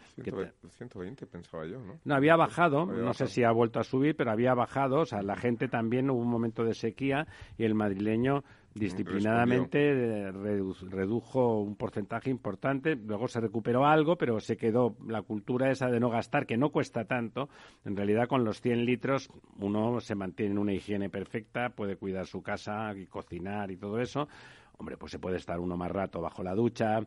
[0.68, 1.98] 120, pensaba yo, ¿no?
[2.04, 5.00] No, había bajado, no sé si ha vuelto a subir, pero había bajado.
[5.00, 11.60] O sea, la gente también hubo un momento de sequía y el madrileño disciplinadamente redujo
[11.60, 16.10] un porcentaje importante, luego se recuperó algo, pero se quedó la cultura esa de no
[16.10, 17.48] gastar, que no cuesta tanto.
[17.84, 22.26] En realidad, con los 100 litros uno se mantiene en una higiene perfecta, puede cuidar
[22.26, 24.28] su casa y cocinar y todo eso.
[24.76, 27.00] Hombre, pues se puede estar uno más rato bajo la ducha,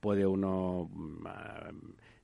[0.00, 1.26] puede uno mm,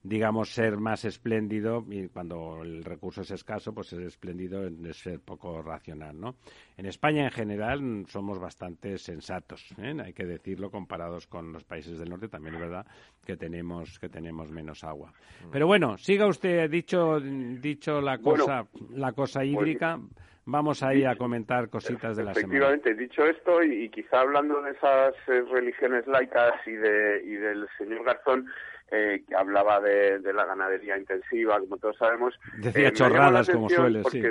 [0.03, 5.21] digamos, ser más espléndido y cuando el recurso es escaso, pues ser espléndido es ser
[5.21, 6.37] poco racional, ¿no?
[6.79, 9.95] En España, en general, somos bastante sensatos, ¿eh?
[10.03, 12.87] hay que decirlo, comparados con los países del norte, también es verdad
[13.25, 15.13] que tenemos, que tenemos menos agua.
[15.45, 15.51] Mm.
[15.51, 19.99] Pero bueno, siga usted, dicho, dicho la cosa, la cosa pues hídrica,
[20.47, 22.55] vamos ahí a comentar cositas de la semana.
[22.55, 27.69] Efectivamente, dicho esto, y, quizá hablando de esas eh, religiones laicas y, de, y del
[27.77, 28.47] señor Garzón,
[28.91, 32.35] eh, que hablaba de, la ganadería intensiva, como todos sabemos.
[32.59, 34.23] Decía eh, chorradas, como suele, sí.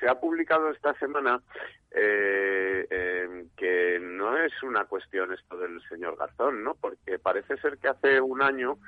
[0.00, 1.40] Se, ha publicado esta semana
[1.90, 6.74] eh, que no es una cuestión esto del señor Garzón, ¿no?
[6.74, 8.78] Porque parece ser que hace un año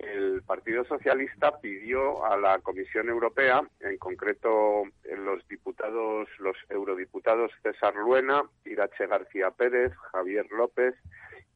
[0.00, 7.94] el Partido Socialista pidió a la Comisión Europea, en concreto los diputados, los eurodiputados César
[7.96, 10.94] Luena, Irache García Pérez, Javier López,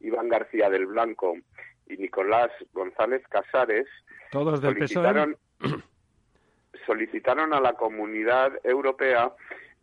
[0.01, 1.37] Iván García del Blanco
[1.87, 3.87] y Nicolás González Casares
[4.31, 4.89] todos del e?
[4.89, 5.37] solicitaron,
[6.87, 9.33] solicitaron a la Comunidad Europea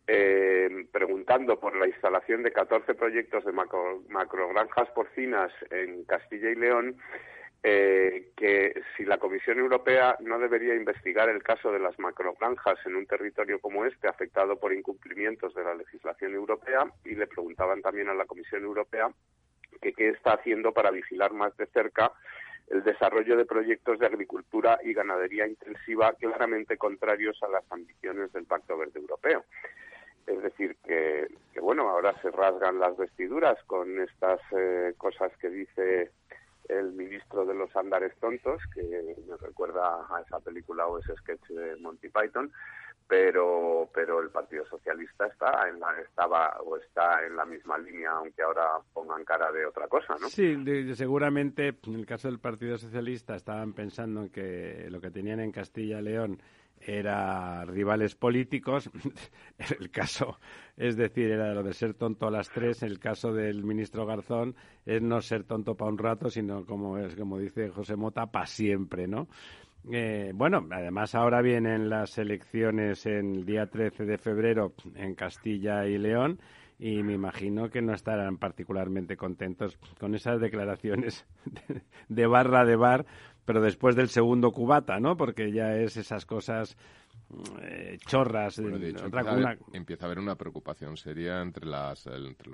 [0.06, 6.54] eh, preguntando por la instalación de 14 proyectos de macro, macrogranjas porcinas en Castilla y
[6.56, 6.96] León
[7.64, 12.96] eh, que si la Comisión Europea no debería investigar el caso de las macrogranjas en
[12.96, 18.08] un territorio como este afectado por incumplimientos de la legislación europea y le preguntaban también
[18.08, 19.08] a la Comisión Europea
[19.82, 22.12] que qué está haciendo para vigilar más de cerca
[22.70, 28.46] el desarrollo de proyectos de agricultura y ganadería intensiva claramente contrarios a las ambiciones del
[28.46, 29.44] Pacto Verde Europeo.
[30.26, 31.28] Es decir, que,
[31.60, 36.12] bueno, ahora se rasgan las vestiduras con estas eh, cosas que dice
[36.68, 41.48] el ministro de los andares tontos, que me recuerda a esa película o ese sketch
[41.48, 42.52] de Monty Python,
[43.12, 48.10] pero pero el Partido Socialista está en la, estaba o está en la misma línea
[48.12, 50.56] aunque ahora pongan cara de otra cosa no sí
[50.94, 55.52] seguramente en el caso del Partido Socialista estaban pensando en que lo que tenían en
[55.52, 56.42] Castilla y León
[56.86, 58.90] era rivales políticos
[59.80, 60.38] el caso
[60.76, 64.54] es decir era lo de ser tonto a las tres el caso del ministro Garzón
[64.84, 68.46] es no ser tonto para un rato sino como es como dice José Mota para
[68.46, 69.28] siempre no
[69.90, 75.98] eh, bueno, además ahora vienen las elecciones el día 13 de febrero en Castilla y
[75.98, 76.38] León
[76.82, 81.24] y me imagino que no estarán particularmente contentos con esas declaraciones
[82.08, 83.06] de barra de bar,
[83.44, 85.16] pero después del segundo cubata, ¿no?
[85.16, 86.76] Porque ya es esas cosas
[87.62, 88.56] eh, chorras.
[88.56, 89.06] de hecho,
[89.72, 92.08] empieza, a haber una preocupación seria entre, las,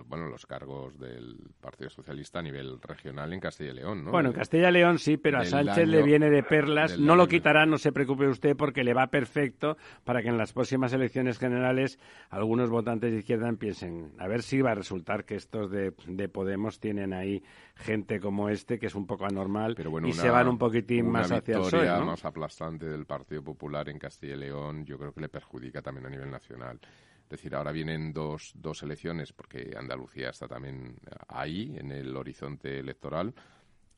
[0.07, 4.11] bueno, los cargos del Partido Socialista a nivel regional en Castilla y León, ¿no?
[4.11, 6.99] Bueno, en Castilla y León sí, pero a Sánchez le viene de perlas.
[6.99, 10.53] No lo quitará, no se preocupe usted, porque le va perfecto para que en las
[10.53, 11.99] próximas elecciones generales
[12.31, 15.93] algunos votantes de izquierda piensen, a ver si va a resultar que estos de,
[16.29, 17.43] Podemos tienen ahí
[17.79, 21.59] gente como este, que es un poco anormal, y se van un poquitín más hacia
[21.59, 22.05] el sol.
[22.05, 26.07] más aplastante del Partido Popular en Castilla y León yo creo que le perjudica también
[26.07, 26.81] a nivel nacional.
[27.23, 30.97] Es decir, ahora vienen dos, dos elecciones, porque Andalucía está también
[31.29, 33.35] ahí, en el horizonte electoral,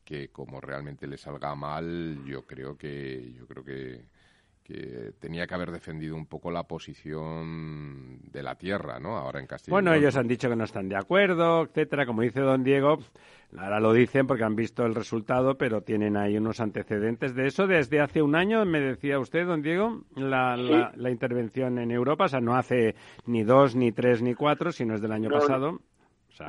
[0.03, 4.05] que como realmente le salga mal, yo creo que, yo creo que
[4.71, 9.17] que tenía que haber defendido un poco la posición de la tierra, ¿no?
[9.17, 9.73] Ahora en Castilla.
[9.73, 12.05] Bueno, ellos han dicho que no están de acuerdo, etcétera.
[12.05, 12.99] Como dice don Diego,
[13.57, 17.67] ahora lo dicen porque han visto el resultado, pero tienen ahí unos antecedentes de eso.
[17.67, 22.29] Desde hace un año, me decía usted, don Diego, la, la, intervención en Europa, o
[22.29, 22.95] sea, no hace
[23.25, 25.79] ni dos, ni tres, ni cuatro, sino es del año pasado.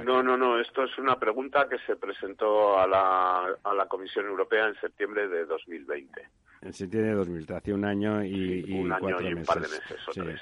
[0.05, 0.59] No, no, no.
[0.59, 5.29] Esto es una pregunta que se presentó a la, a la Comisión Europea en septiembre
[5.29, 6.29] de 2020.
[6.63, 9.69] En septiembre de 2020, hace un año y, y un año y un par de
[9.69, 10.41] meses,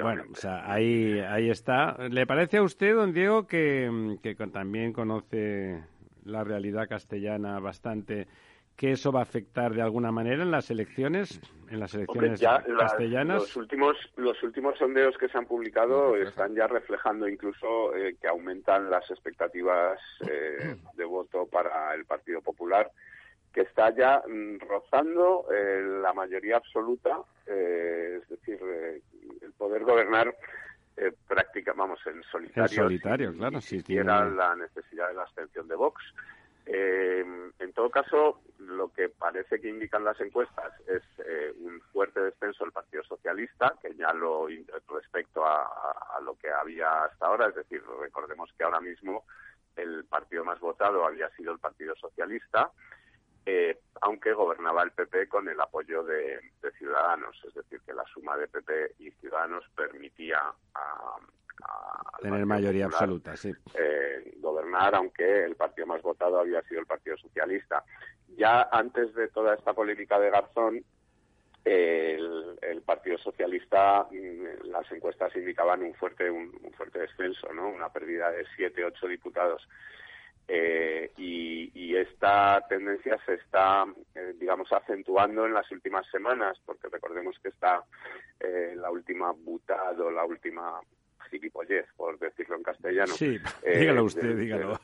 [0.00, 1.96] Bueno, o sea, ahí, ahí está.
[2.08, 5.82] ¿Le parece a usted, don Diego, que, que también conoce
[6.24, 8.28] la realidad castellana bastante,
[8.76, 13.42] que eso va a afectar de alguna manera en las elecciones, en las elecciones castellanas?
[13.42, 18.26] los últimos, los últimos sondeos que se han publicado están ya reflejando incluso eh, que
[18.26, 20.00] aumentan las expectativas
[20.30, 22.90] eh, de voto para el Partido Popular
[23.52, 29.02] que está ya mm, rozando eh, la mayoría absoluta, eh, es decir, eh,
[29.42, 30.34] el poder gobernar
[31.26, 32.82] práctica, vamos, en solitario.
[32.82, 34.04] En solitario, claro, si tiene...
[34.04, 36.02] la necesidad de la abstención de Vox.
[36.66, 41.02] en todo caso, lo que parece que indican las encuestas es
[41.56, 44.46] un fuerte descenso del Partido Socialista, que ya lo
[44.90, 49.24] respecto a, lo que había hasta ahora, es decir, recordemos que ahora mismo
[49.76, 52.70] el partido más votado había sido el Partido Socialista,
[53.46, 56.40] eh, aunque gobernaba el PP con el apoyo de,
[56.78, 60.40] Ciudadanos, es decir, que la suma de PP y Ciudadanos permitía
[60.74, 61.16] a,
[62.22, 63.52] tener mayoría absoluta, sí.
[63.74, 67.84] Eh, gobernar, aunque el partido más votado había sido el Partido Socialista.
[68.36, 70.84] Ya antes de toda esta política de Garzón,
[71.64, 77.68] el, Partido Socialista, mm, las encuestas indicaban un fuerte, un, un fuerte descenso, ¿no?
[77.68, 79.62] Una pérdida de siete, ocho diputados
[80.52, 83.84] eh, y, esta tendencia se está,
[84.14, 87.84] eh, digamos, acentuando en las últimas semanas, porque recordemos que está
[88.38, 90.80] eh, la última butado, la última
[91.30, 93.12] gilipollez, por decirlo en castellano.
[93.12, 94.80] Sí, dígalo usted, dígalo.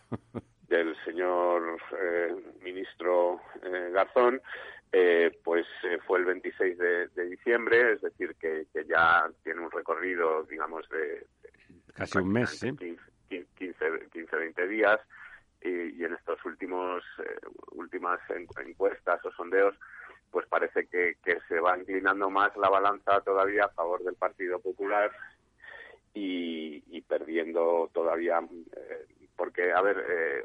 [0.69, 1.79] Del, señor
[2.63, 3.41] ministro
[3.93, 4.43] Garzón,
[5.43, 5.67] pues
[6.07, 11.27] fue el 26 de, diciembre, es decir, que, ya tiene un recorrido, digamos, de...
[11.95, 12.77] Casi un mes, ¿sí?
[12.77, 13.47] 15,
[14.13, 15.01] 15, 20 días
[15.63, 17.39] y, en estos últimos eh,
[17.73, 18.21] últimas
[18.65, 19.75] encuestas o sondeos
[20.31, 21.17] pues parece que,
[21.49, 25.11] se va inclinando más la balanza todavía a favor del Partido Popular
[26.13, 30.45] y, perdiendo todavía eh, porque a ver eh,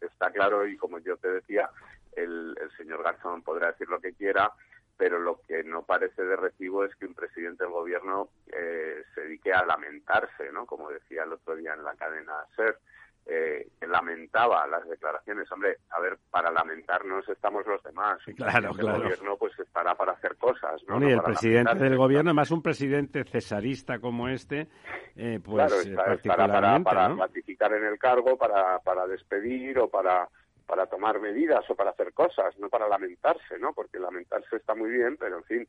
[0.00, 1.68] está claro y como yo te decía
[2.12, 4.52] el, el señor Garzón podrá decir lo que quiera
[4.96, 9.52] pero lo que no parece de recibo es que un presidente del gobierno se dedique
[9.52, 10.64] a lamentarse, ¿no?
[10.64, 12.78] Como decía el otro día en la cadena SER,
[13.26, 15.50] eh, lamentaba las declaraciones.
[15.50, 18.18] Hombre, a ver, para lamentarnos estamos los demás.
[18.36, 18.96] Claro, claro.
[18.98, 20.82] El gobierno pues estará para hacer cosas.
[20.86, 21.02] ¿no?
[21.08, 24.68] y el presidente del gobierno, más un presidente cesarista como este,
[25.16, 30.28] eh, pues claro, eh, para, para ratificar en el cargo, para, para despedir o para
[30.66, 33.72] para tomar medidas o para hacer cosas, no para lamentarse, ¿no?
[33.72, 35.68] Porque lamentarse está muy bien, pero en fin,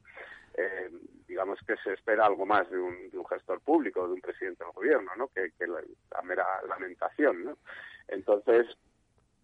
[0.56, 0.90] eh,
[1.28, 4.64] digamos que se espera algo más de un, de un, gestor público, de un presidente
[4.64, 5.28] del gobierno, ¿no?
[5.28, 7.58] Que, la, mera lamentación, ¿no?
[8.08, 8.66] Entonces,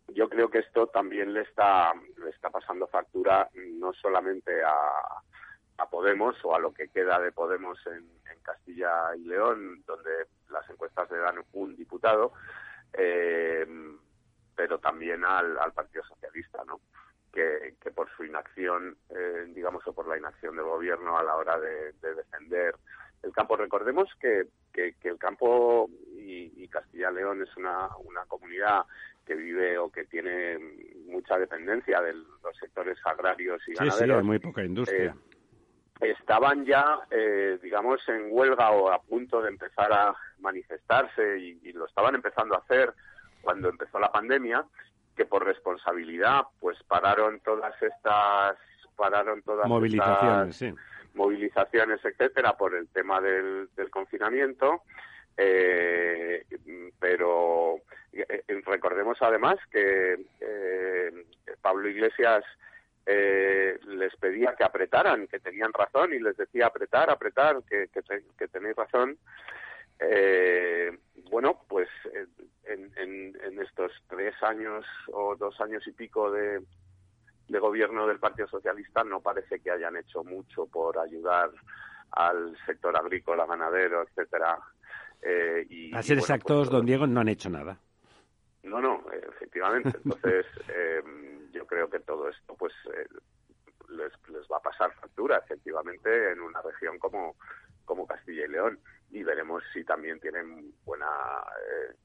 [0.07, 5.21] yo creo que esto también le está, le está pasando factura no solamente a,
[5.77, 10.27] a Podemos o a lo que queda de Podemos en, en Castilla y León, donde
[10.49, 12.33] las encuestas le dan un diputado,
[12.93, 13.65] eh,
[14.55, 16.79] pero también al, al Partido Socialista, ¿no?
[17.31, 21.35] Que, que por su inacción, eh, digamos, o por la inacción del gobierno a la
[21.35, 22.75] hora de, defender
[23.23, 23.55] el campo.
[23.55, 28.85] Recordemos que, que, el campo y, Castilla León es una, una comunidad
[29.25, 30.57] que vive o que tiene
[31.05, 33.99] mucha dependencia de los sectores agrarios y ganaderos.
[33.99, 35.15] Sí, sí, hay muy poca industria.
[36.01, 41.85] estaban ya, eh, digamos, en huelga o a punto de empezar a manifestarse y, lo
[41.85, 42.93] estaban empezando a hacer
[43.43, 44.65] cuando empezó la pandemia,
[45.15, 48.57] que por responsabilidad, pues pararon todas estas,
[48.95, 50.79] pararon todas movilizaciones, estas
[51.13, 54.81] movilizaciones, etcétera, por el tema del, confinamiento.
[55.35, 56.45] Eh,
[56.99, 57.77] pero
[58.11, 60.25] eh, recordemos además que
[61.61, 62.43] Pablo Iglesias
[63.05, 67.89] eh, les pedía que apretaran, que tenían razón y les decía apretar, apretar, que,
[68.37, 69.17] que, tenéis razón.
[69.99, 70.91] Eh,
[71.29, 71.87] bueno, pues
[72.65, 76.61] en, en, estos tres años o dos años y pico de,
[77.47, 81.49] de gobierno del Partido Socialista no parece que hayan hecho mucho por ayudar
[82.11, 84.59] al sector agrícola, ganadero, etcétera.
[85.21, 87.79] Eh, y, a ser exactos, pues, don Diego, no han hecho nada.
[88.63, 89.97] No, no, efectivamente.
[90.03, 91.03] Entonces, eh,
[91.51, 93.07] yo creo que todo esto pues eh,
[93.89, 97.35] les, les va a pasar factura efectivamente en una región como,
[97.85, 98.79] como Castilla y León
[99.13, 101.95] y veremos si también tienen buena eh,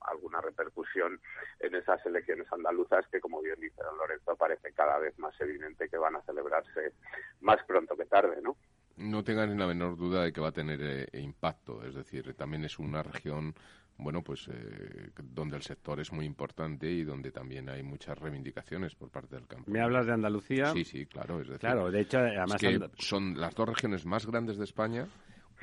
[0.00, 1.20] alguna repercusión
[1.60, 5.88] en esas elecciones andaluzas que, como bien dice don Lorenzo, parece cada vez más evidente
[5.88, 6.92] que van a celebrarse
[7.40, 8.56] más pronto que tarde, ¿no?
[8.96, 12.34] No tengan ni la menor duda de que va a tener eh, impacto, es decir,
[12.34, 13.54] también es una región
[13.96, 18.94] bueno, pues eh, donde el sector es muy importante y donde también hay muchas reivindicaciones
[18.96, 19.70] por parte del campo.
[19.70, 20.72] ¿Me hablas de Andalucía?
[20.72, 21.40] Sí, sí, claro.
[21.40, 22.60] Es decir, claro, de hecho, además...
[22.98, 25.06] son las dos regiones más grandes de España,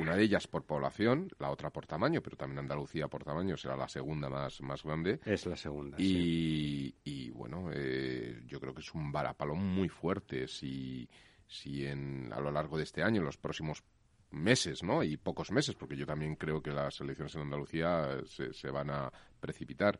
[0.01, 3.75] una de ellas por población, la otra por tamaño, pero también Andalucía por tamaño será
[3.75, 5.19] la segunda más, más grande.
[5.25, 10.47] Es la segunda, Y, y bueno, eh, yo creo que es un varapalón muy fuerte
[10.47, 11.09] si,
[11.47, 13.83] si en, a lo largo de este año, en los próximos
[14.31, 15.03] meses, ¿no?
[15.03, 18.89] Y pocos meses, porque yo también creo que las elecciones en Andalucía se, se van
[18.89, 19.99] a precipitar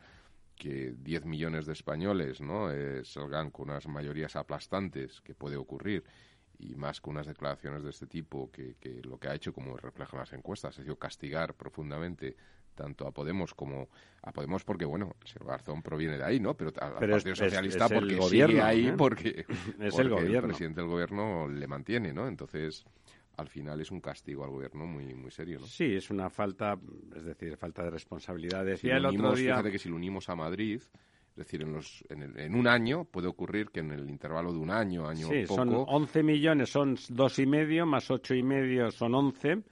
[0.55, 6.03] que 10 millones de españoles no eh, salgan con unas mayorías aplastantes que puede ocurrir
[6.61, 9.75] y más con unas declaraciones de este tipo que, que lo que ha hecho como
[9.75, 12.35] reflejan las encuestas ha sido castigar profundamente
[12.75, 13.89] tanto a Podemos como
[14.21, 17.89] a Podemos porque bueno el señor Garzón proviene de ahí no pero al Partido Socialista
[17.89, 18.93] porque sigue ahí ¿eh?
[18.97, 19.45] porque,
[19.79, 20.39] es el, gobierno.
[20.39, 22.85] el presidente del gobierno le mantiene no entonces
[23.37, 25.65] al final es un castigo al gobierno muy muy serio, ¿no?
[25.65, 26.77] Sí, es una falta,
[27.15, 28.65] es decir, falta de responsabilidad.
[28.65, 29.53] Decía el otro día...
[29.53, 30.81] Fíjate que si lo unimos a Madrid,
[31.41, 34.69] es decir, en, los, en, un año puede ocurrir que en el intervalo de un
[34.69, 35.63] año, año sí, poco...
[35.63, 39.63] son 11 millones, son dos y medio, más ocho y medio son 11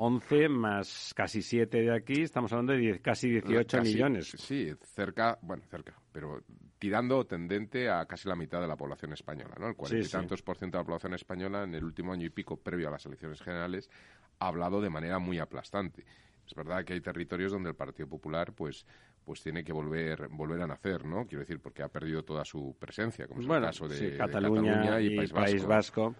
[0.00, 4.28] 11 más casi 7 de aquí, estamos hablando de casi 18 millones.
[4.38, 6.40] Sí, cerca, bueno, cerca, pero
[6.78, 9.68] tirando tendente a casi la mitad de la población española, ¿no?
[9.68, 12.30] El cuarenta y tantos por ciento de la población española en el último año y
[12.30, 13.90] pico previo a las elecciones generales
[14.38, 16.04] ha hablado de manera muy aplastante.
[16.46, 18.86] Es verdad que hay territorios donde el Partido Popular, pues,
[19.28, 21.26] pues tiene que volver volver a nacer, ¿no?
[21.26, 25.14] Quiero decir, porque ha perdido toda su presencia, como es el caso de, Cataluña, y,
[25.14, 26.14] País Vasco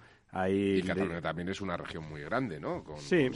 [0.47, 2.85] y Cataluña también es una región muy grande, ¿no?
[2.99, 3.31] sí,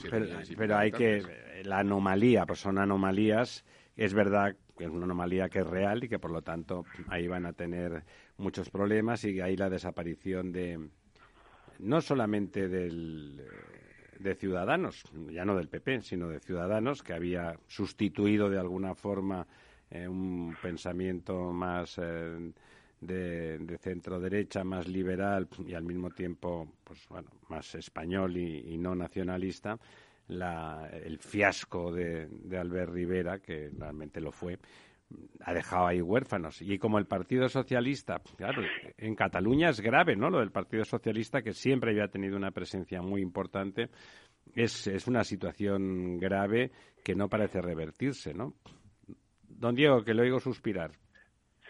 [0.58, 1.62] pero, hay que...
[1.64, 3.64] La anomalía, pues son anomalías.
[3.96, 7.26] Es verdad que es una anomalía que es real y que, por lo tanto, ahí
[7.26, 8.04] van a tener
[8.36, 10.90] muchos problemas y ahí la desaparición de...
[11.78, 13.42] No solamente del
[14.22, 19.46] de Ciudadanos, ya no del PP, sino de Ciudadanos, que había sustituido de alguna forma
[19.90, 22.52] eh, un pensamiento más eh,
[23.00, 28.94] de, centro derecha más liberal y al mismo tiempo pues bueno más español y, no
[28.94, 29.78] nacionalista
[30.28, 34.58] la, el fiasco de, de, Albert Rivera que realmente lo fue
[35.40, 36.60] ha dejado ahí huérfanos.
[36.62, 38.62] Y como el Partido Socialista claro
[38.96, 43.02] en Cataluña es grave no lo del Partido Socialista que siempre había tenido una presencia
[43.02, 43.88] muy importante
[44.54, 46.70] es, es una situación grave
[47.04, 48.54] que no parece revertirse no
[49.48, 50.90] don Diego que lo oigo suspirar.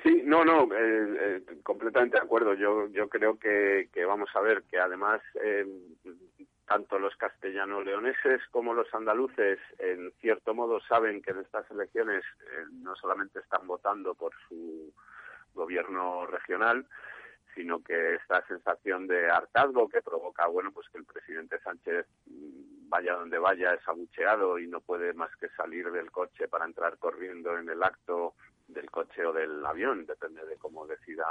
[0.02, 2.54] Sí, no, no, eh, eh, completamente de acuerdo.
[2.54, 5.64] Yo, yo creo que, que vamos a ver que además eh,
[6.72, 12.24] tanto los castellano-leoneses como los andaluces, en cierto modo, saben que en estas elecciones
[12.70, 14.90] no solamente están votando por su
[15.52, 16.86] gobierno regional,
[17.54, 22.88] sino que esta sensación de hartazgo que provoca, bueno, pues que el presidente Sánchez mm,
[22.88, 26.96] vaya donde vaya es abucheado y no puede más que salir del coche para entrar
[26.96, 28.32] corriendo en el acto
[28.66, 31.26] del coche o del avión, depende de cómo decida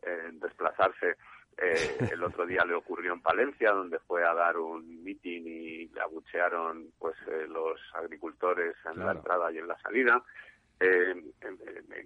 [0.00, 1.18] eh, desplazarse.
[1.58, 5.88] Eh, el otro día le ocurrió en Palencia, donde fue a dar un mitin y
[5.88, 10.22] le abuchearon pues eh, los agricultores en la entrada y en la salida.
[10.78, 11.32] Eh,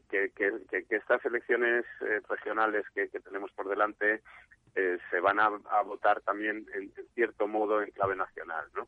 [0.09, 1.85] que, que, que, estas elecciones
[2.29, 4.23] regionales que, tenemos por delante
[4.73, 5.49] se van a,
[5.85, 8.87] votar también en, cierto modo en clave nacional, ¿no?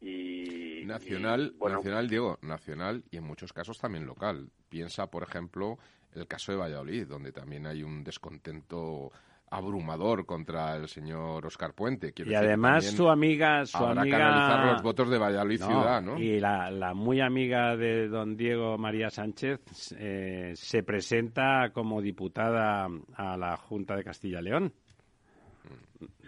[0.00, 4.52] Y, nacional, nacional, Diego, nacional y en muchos casos también local.
[4.68, 5.78] Piensa, por ejemplo,
[6.14, 9.10] el caso de Valladolid, donde también hay un descontento
[9.50, 12.12] abrumador contra el señor Oscar Puente.
[12.16, 14.16] y además su amiga, su habrá amiga...
[14.16, 16.18] que analizar los votos de Valladolid ciudad, ¿no?
[16.18, 19.60] Y la, la, muy amiga de don Diego María Sánchez
[19.98, 24.04] eh, se presenta como diputada a la Junta de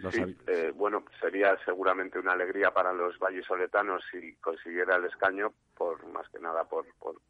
[0.09, 6.05] Sí, eh, bueno, sería seguramente una alegría para los vallisoletanos si consiguiera el escaño, por
[6.07, 6.85] más que nada por,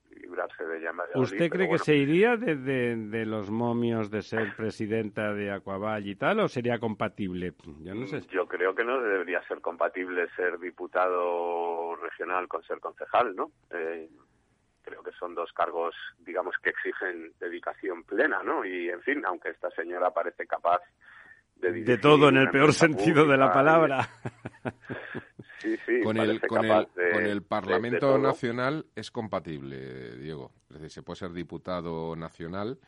[0.10, 0.92] librarse de ella.
[1.16, 6.16] ¿Usted cree que se iría de, de, los momios de ser presidenta de Aquavall y
[6.16, 7.54] tal, o sería compatible?
[7.82, 8.22] Yo no sé.
[8.32, 13.52] Yo creo que no debería ser compatible ser diputado regional con ser concejal, ¿no?
[13.72, 14.10] Eh,
[14.82, 18.66] creo que son dos cargos, digamos, que exigen dedicación plena, ¿no?
[18.66, 20.82] Y, en fin, aunque esta señora parece capaz
[21.62, 24.10] de, todo en el peor sentido de la palabra.
[25.62, 30.52] Sí, sí, con el, con el, con el Parlamento Nacional es compatible, Diego.
[30.72, 32.80] Es decir, se puede ser diputado nacional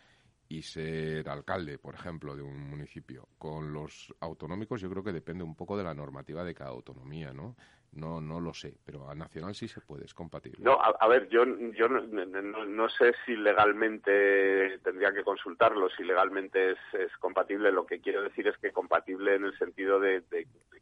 [0.50, 3.28] y ser alcalde, por ejemplo, de un municipio.
[3.38, 7.32] Con los autonómicos yo creo que depende un poco de la normativa de cada autonomía,
[7.32, 7.56] ¿no?
[7.96, 10.58] No, no lo sé, pero a nacional sí se puede, es compatible.
[10.62, 16.78] No, a, ver, yo, yo no, sé si legalmente tendría que consultarlo, si legalmente es,
[16.94, 17.72] es, compatible.
[17.72, 20.24] Lo que quiero decir es que compatible en el sentido de,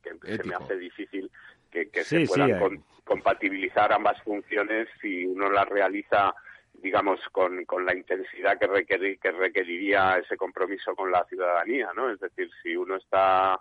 [0.01, 1.29] que se me hace difícil
[1.69, 2.81] que, se puedan eh.
[3.03, 6.33] compatibilizar ambas funciones si uno las realiza
[6.73, 12.09] digamos, con, con la intensidad que, que requeriría ese compromiso con la ciudadanía, ¿no?
[12.09, 13.59] Es decir, si uno está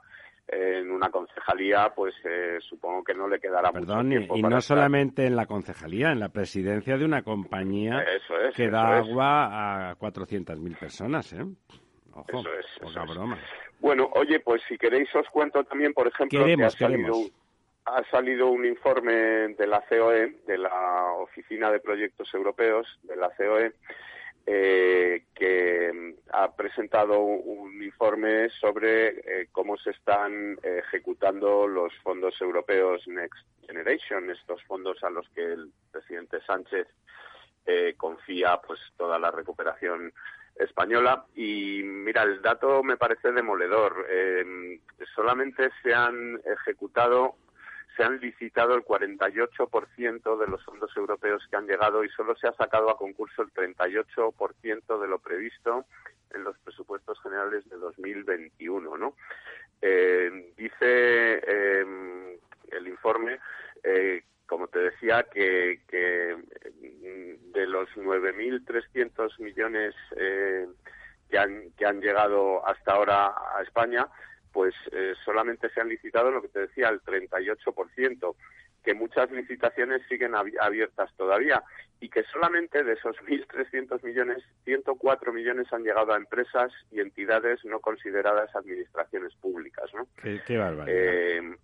[0.52, 4.60] en una concejalía, pues eh, supongo que no le quedará Perdón, mucho tiempo y, no
[4.60, 8.04] solamente en la concejalía, en la presidencia de una compañía
[8.54, 11.44] que da agua a 400.000 personas, ¿eh?
[12.12, 12.42] Ojo,
[12.80, 13.38] poca broma.
[13.78, 17.14] Bueno, oye, pues si queréis os cuento también, por ejemplo, que ha salido,
[17.86, 23.30] ha salido un informe de la COE, de la Oficina de Proyectos Europeos, de la
[23.30, 23.72] COE,
[24.46, 32.34] eh, que mm, ha presentado un informe sobre eh, cómo se están ejecutando los fondos
[32.40, 36.88] europeos Next Generation, estos fondos a los que el presidente Sánchez
[37.66, 40.12] eh, confía pues toda la recuperación
[40.56, 41.24] española.
[41.34, 44.06] Y mira el dato me parece demoledor.
[45.14, 47.36] Solamente se han ejecutado
[48.00, 52.48] se han licitado el 48% de los fondos europeos que han llegado y solo se
[52.48, 55.84] ha sacado a concurso el 38% de lo previsto
[56.32, 59.14] en los presupuestos generales de 2021, ¿no?
[59.82, 62.38] Eh, dice em,
[62.70, 63.38] el informe,
[63.84, 65.80] eh, como te decía, que,
[66.80, 70.66] mm, de los 9.300 millones eh,
[71.28, 74.08] que, han, que han llegado hasta ahora a España,
[74.52, 78.34] pues eh, solamente se han licitado lo que te decía, el 38%,
[78.82, 81.62] que muchas licitaciones siguen abiertas todavía
[82.00, 87.64] y que solamente de esos 1.300 millones, 104 millones han llegado a empresas y entidades
[87.64, 89.90] no consideradas administraciones públicas.
[89.94, 90.06] ¿no?
[90.22, 91.56] Qué, qué barbaridad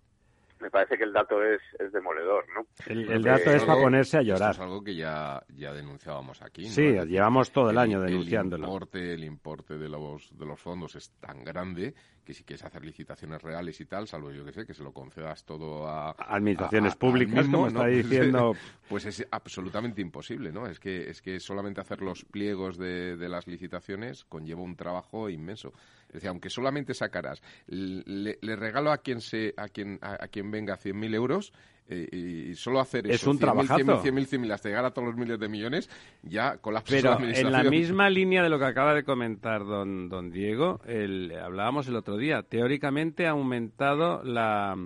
[0.61, 2.67] me parece que el dato es, es demoledor, ¿no?
[2.87, 4.53] El, dato es para ponerse a llorar.
[4.53, 6.65] es algo que ya, ya denunciábamos aquí.
[6.65, 6.71] ¿no?
[6.71, 8.65] Sí, llevamos todo el, año denunciándolo.
[8.65, 11.95] El importe, el importe de los, de los fondos es tan grande
[12.27, 14.93] que si quieres hacer licitaciones reales y tal, salvo yo que sé, que se lo
[14.93, 16.11] concedas todo a...
[16.19, 18.55] Administraciones públicas, como está diciendo...
[18.89, 20.69] Pues es absolutamente imposible, ¿no?
[20.69, 25.29] Es que, es que solamente hacer los pliegos de, de las licitaciones conlleva un trabajo
[25.29, 25.73] inmenso.
[26.09, 30.79] Es decir, aunque solamente sacarás, le, regalo a quien, se, a quien, a, quien venga
[30.79, 31.53] 100.000 euros
[31.89, 35.09] eh, y solo hacer es eso, un 100.000, 100.000, 100.000, 100.000, hasta llegar a todos
[35.09, 35.89] los miles de millones,
[36.23, 40.31] ya colapsa Pero en la misma línea de lo que acaba de comentar don, don
[40.31, 44.77] Diego, el, hablábamos el otro día, teóricamente ha aumentado la...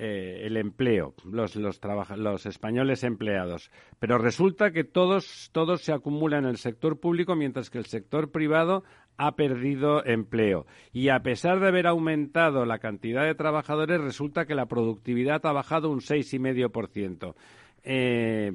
[0.00, 1.80] Eh, el empleo, los, los,
[2.16, 3.72] los españoles empleados.
[3.98, 8.30] Pero resulta que todos, todos se acumulan en el sector público, mientras que el sector
[8.30, 8.84] privado
[9.18, 10.64] ha perdido empleo.
[10.92, 15.52] Y a pesar de haber aumentado la cantidad de trabajadores, resulta que la productividad ha
[15.52, 17.34] bajado un 6,5%.
[17.82, 18.52] Eh,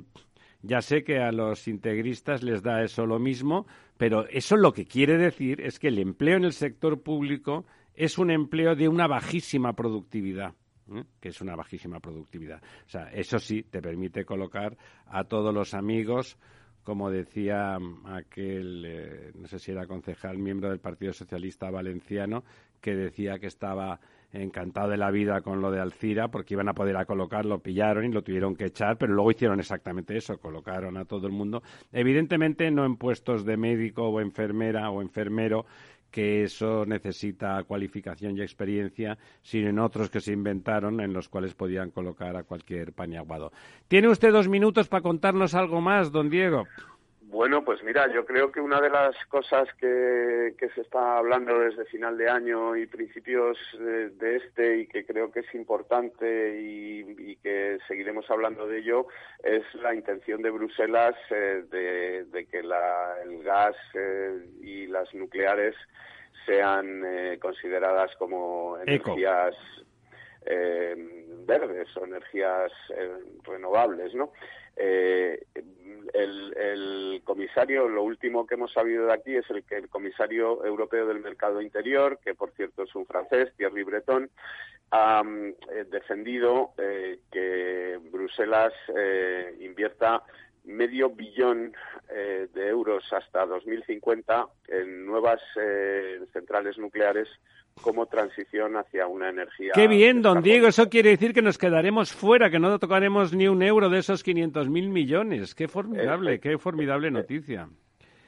[0.62, 4.86] ya sé que a los integristas les da eso lo mismo, pero eso lo que
[4.86, 9.08] quiere decir es que el empleo en el sector público es un empleo de una
[9.08, 10.54] bajísima productividad.
[10.94, 11.04] ¿eh?
[11.20, 12.62] que es una bajísima productividad.
[12.86, 16.38] O sea, eso sí, te permite colocar a todos los amigos
[16.84, 22.44] como decía aquel, eh, no sé si era concejal, miembro del Partido Socialista Valenciano,
[22.82, 24.00] que decía que estaba
[24.34, 28.06] encantado de la vida con lo de Alcira porque iban a poder a colocar, pillaron
[28.06, 31.62] y lo tuvieron que echar, pero luego hicieron exactamente eso, colocaron a todo el mundo,
[31.92, 35.66] evidentemente no en puestos de médico o enfermera o enfermero,
[36.14, 41.56] que eso necesita cualificación y experiencia, sino en otros que se inventaron en los cuales
[41.56, 43.52] podían colocar a cualquier paniaguado.
[43.88, 46.68] ¿Tiene usted dos minutos para contarnos algo más, don Diego?
[47.34, 51.84] Bueno, pues mira, yo creo que una de las cosas que, se está hablando desde
[51.86, 57.80] final de año y principios de, este y que creo que es importante y, que
[57.88, 59.08] seguiremos hablando de ello
[59.44, 61.64] es la intención de Bruselas eh,
[62.32, 65.76] de, que el gas eh, y las nucleares
[66.46, 69.56] sean eh, consideradas como energías
[71.48, 72.72] verdes o energías
[73.44, 74.34] renovables, ¿no?
[74.76, 75.44] Eh,
[76.14, 81.08] el, comisario, lo último que hemos sabido de aquí es el que el comisario europeo
[81.08, 84.30] del mercado interior, que por cierto es un francés, Thierry Breton,
[84.92, 85.24] ha
[85.72, 90.22] eh, defendido eh, que Bruselas eh, invierta
[90.66, 91.74] medio billón
[92.14, 95.42] de euros hasta 2050 en nuevas
[96.32, 97.28] centrales nucleares
[97.82, 99.72] como transición hacia una energía.
[99.74, 100.68] Qué bien, don Diego.
[100.68, 104.26] Eso quiere decir que nos quedaremos fuera, que no tocaremos ni un euro de esos
[104.26, 105.56] 500.000 mil millones.
[105.56, 107.68] Qué formidable, qué formidable noticia.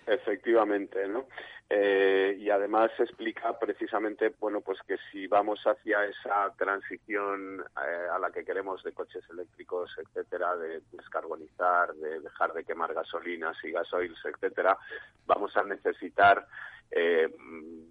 [0.07, 1.25] Efectivamente, ¿no?
[1.67, 8.19] Eh, y además explica precisamente, bueno, pues que si vamos hacia esa transición eh, a
[8.19, 13.71] la que queremos de coches eléctricos, etcétera, de descarbonizar, de dejar de quemar gasolinas y
[13.71, 14.77] gasoils, etcétera,
[15.25, 16.45] vamos a necesitar
[16.91, 17.29] eh,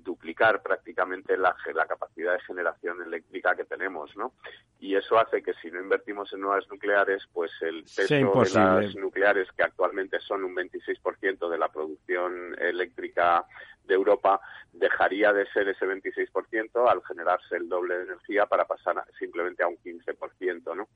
[0.02, 1.56] duplicar prácticamente la,
[1.88, 4.34] capacidad de generación eléctrica que tenemos, ¿no?
[4.80, 8.96] Y eso hace que si no invertimos en nuevas nucleares, pues el peso de las
[8.96, 13.46] nucleares, que actualmente son un 26% de la producción eléctrica
[13.84, 14.40] de Europa
[14.72, 19.68] dejaría de ser ese 26% al generarse el doble de energía para pasar simplemente a
[19.68, 20.88] un 15%, ¿no?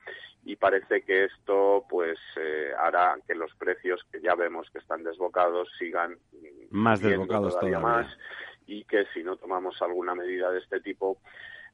[0.44, 5.04] Y parece que esto pues eh, hará que los precios que ya vemos que están
[5.04, 6.18] desbocados sigan
[6.70, 8.18] más desbocados todavía, todavía más
[8.66, 11.18] y que si no tomamos alguna medida de este tipo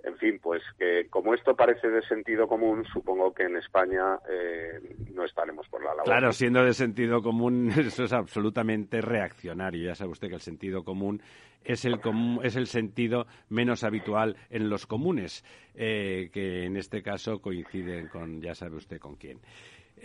[0.05, 4.79] en fin, pues que como esto parece de sentido común, supongo que en España eh,
[5.15, 6.05] no estaremos por la labor.
[6.05, 9.87] Claro, siendo de sentido común, eso es absolutamente reaccionario.
[9.87, 11.23] Ya sabe usted que el sentido común
[11.65, 11.99] es el,
[12.43, 15.43] es el sentido menos habitual en los comunes,
[15.75, 19.41] eh, que en este caso coinciden con, ya sabe usted con quién.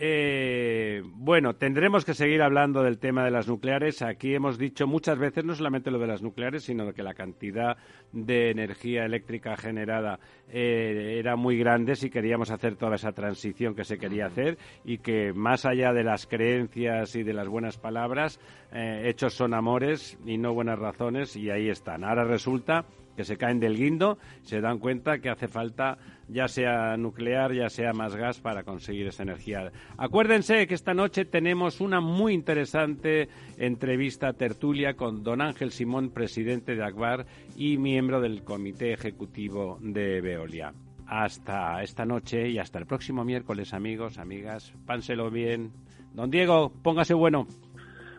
[0.02, 4.00] Eh, bueno, tendremos que seguir hablando del tema de las nucleares.
[4.00, 7.76] Aquí hemos dicho muchas veces no solamente lo de las nucleares, sino que la cantidad
[8.10, 13.84] de energía eléctrica generada eh, era muy grande si queríamos hacer toda esa transición que
[13.84, 18.40] se quería hacer y que más allá de las creencias y de las buenas palabras,
[18.72, 22.04] eh, hechos son amores y no buenas razones y ahí están.
[22.04, 22.86] Ahora resulta
[23.20, 27.68] que se caen del guindo, se dan cuenta que hace falta ya sea nuclear, ya
[27.68, 29.72] sea más gas para conseguir esa energía.
[29.98, 36.74] Acuérdense que esta noche tenemos una muy interesante entrevista tertulia con don Ángel Simón, presidente
[36.74, 40.72] de Akbar y miembro del comité ejecutivo de Veolia.
[41.06, 44.72] Hasta esta noche y hasta el próximo miércoles, amigos, amigas.
[44.86, 45.72] Pánselo bien.
[46.14, 47.46] Don Diego, póngase bueno.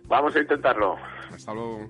[0.05, 0.95] Vamos a intentarlo.
[1.33, 1.89] Hasta luego.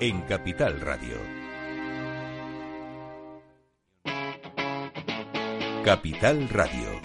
[0.00, 1.16] en Capital Radio.
[5.84, 6.95] Capital Radio.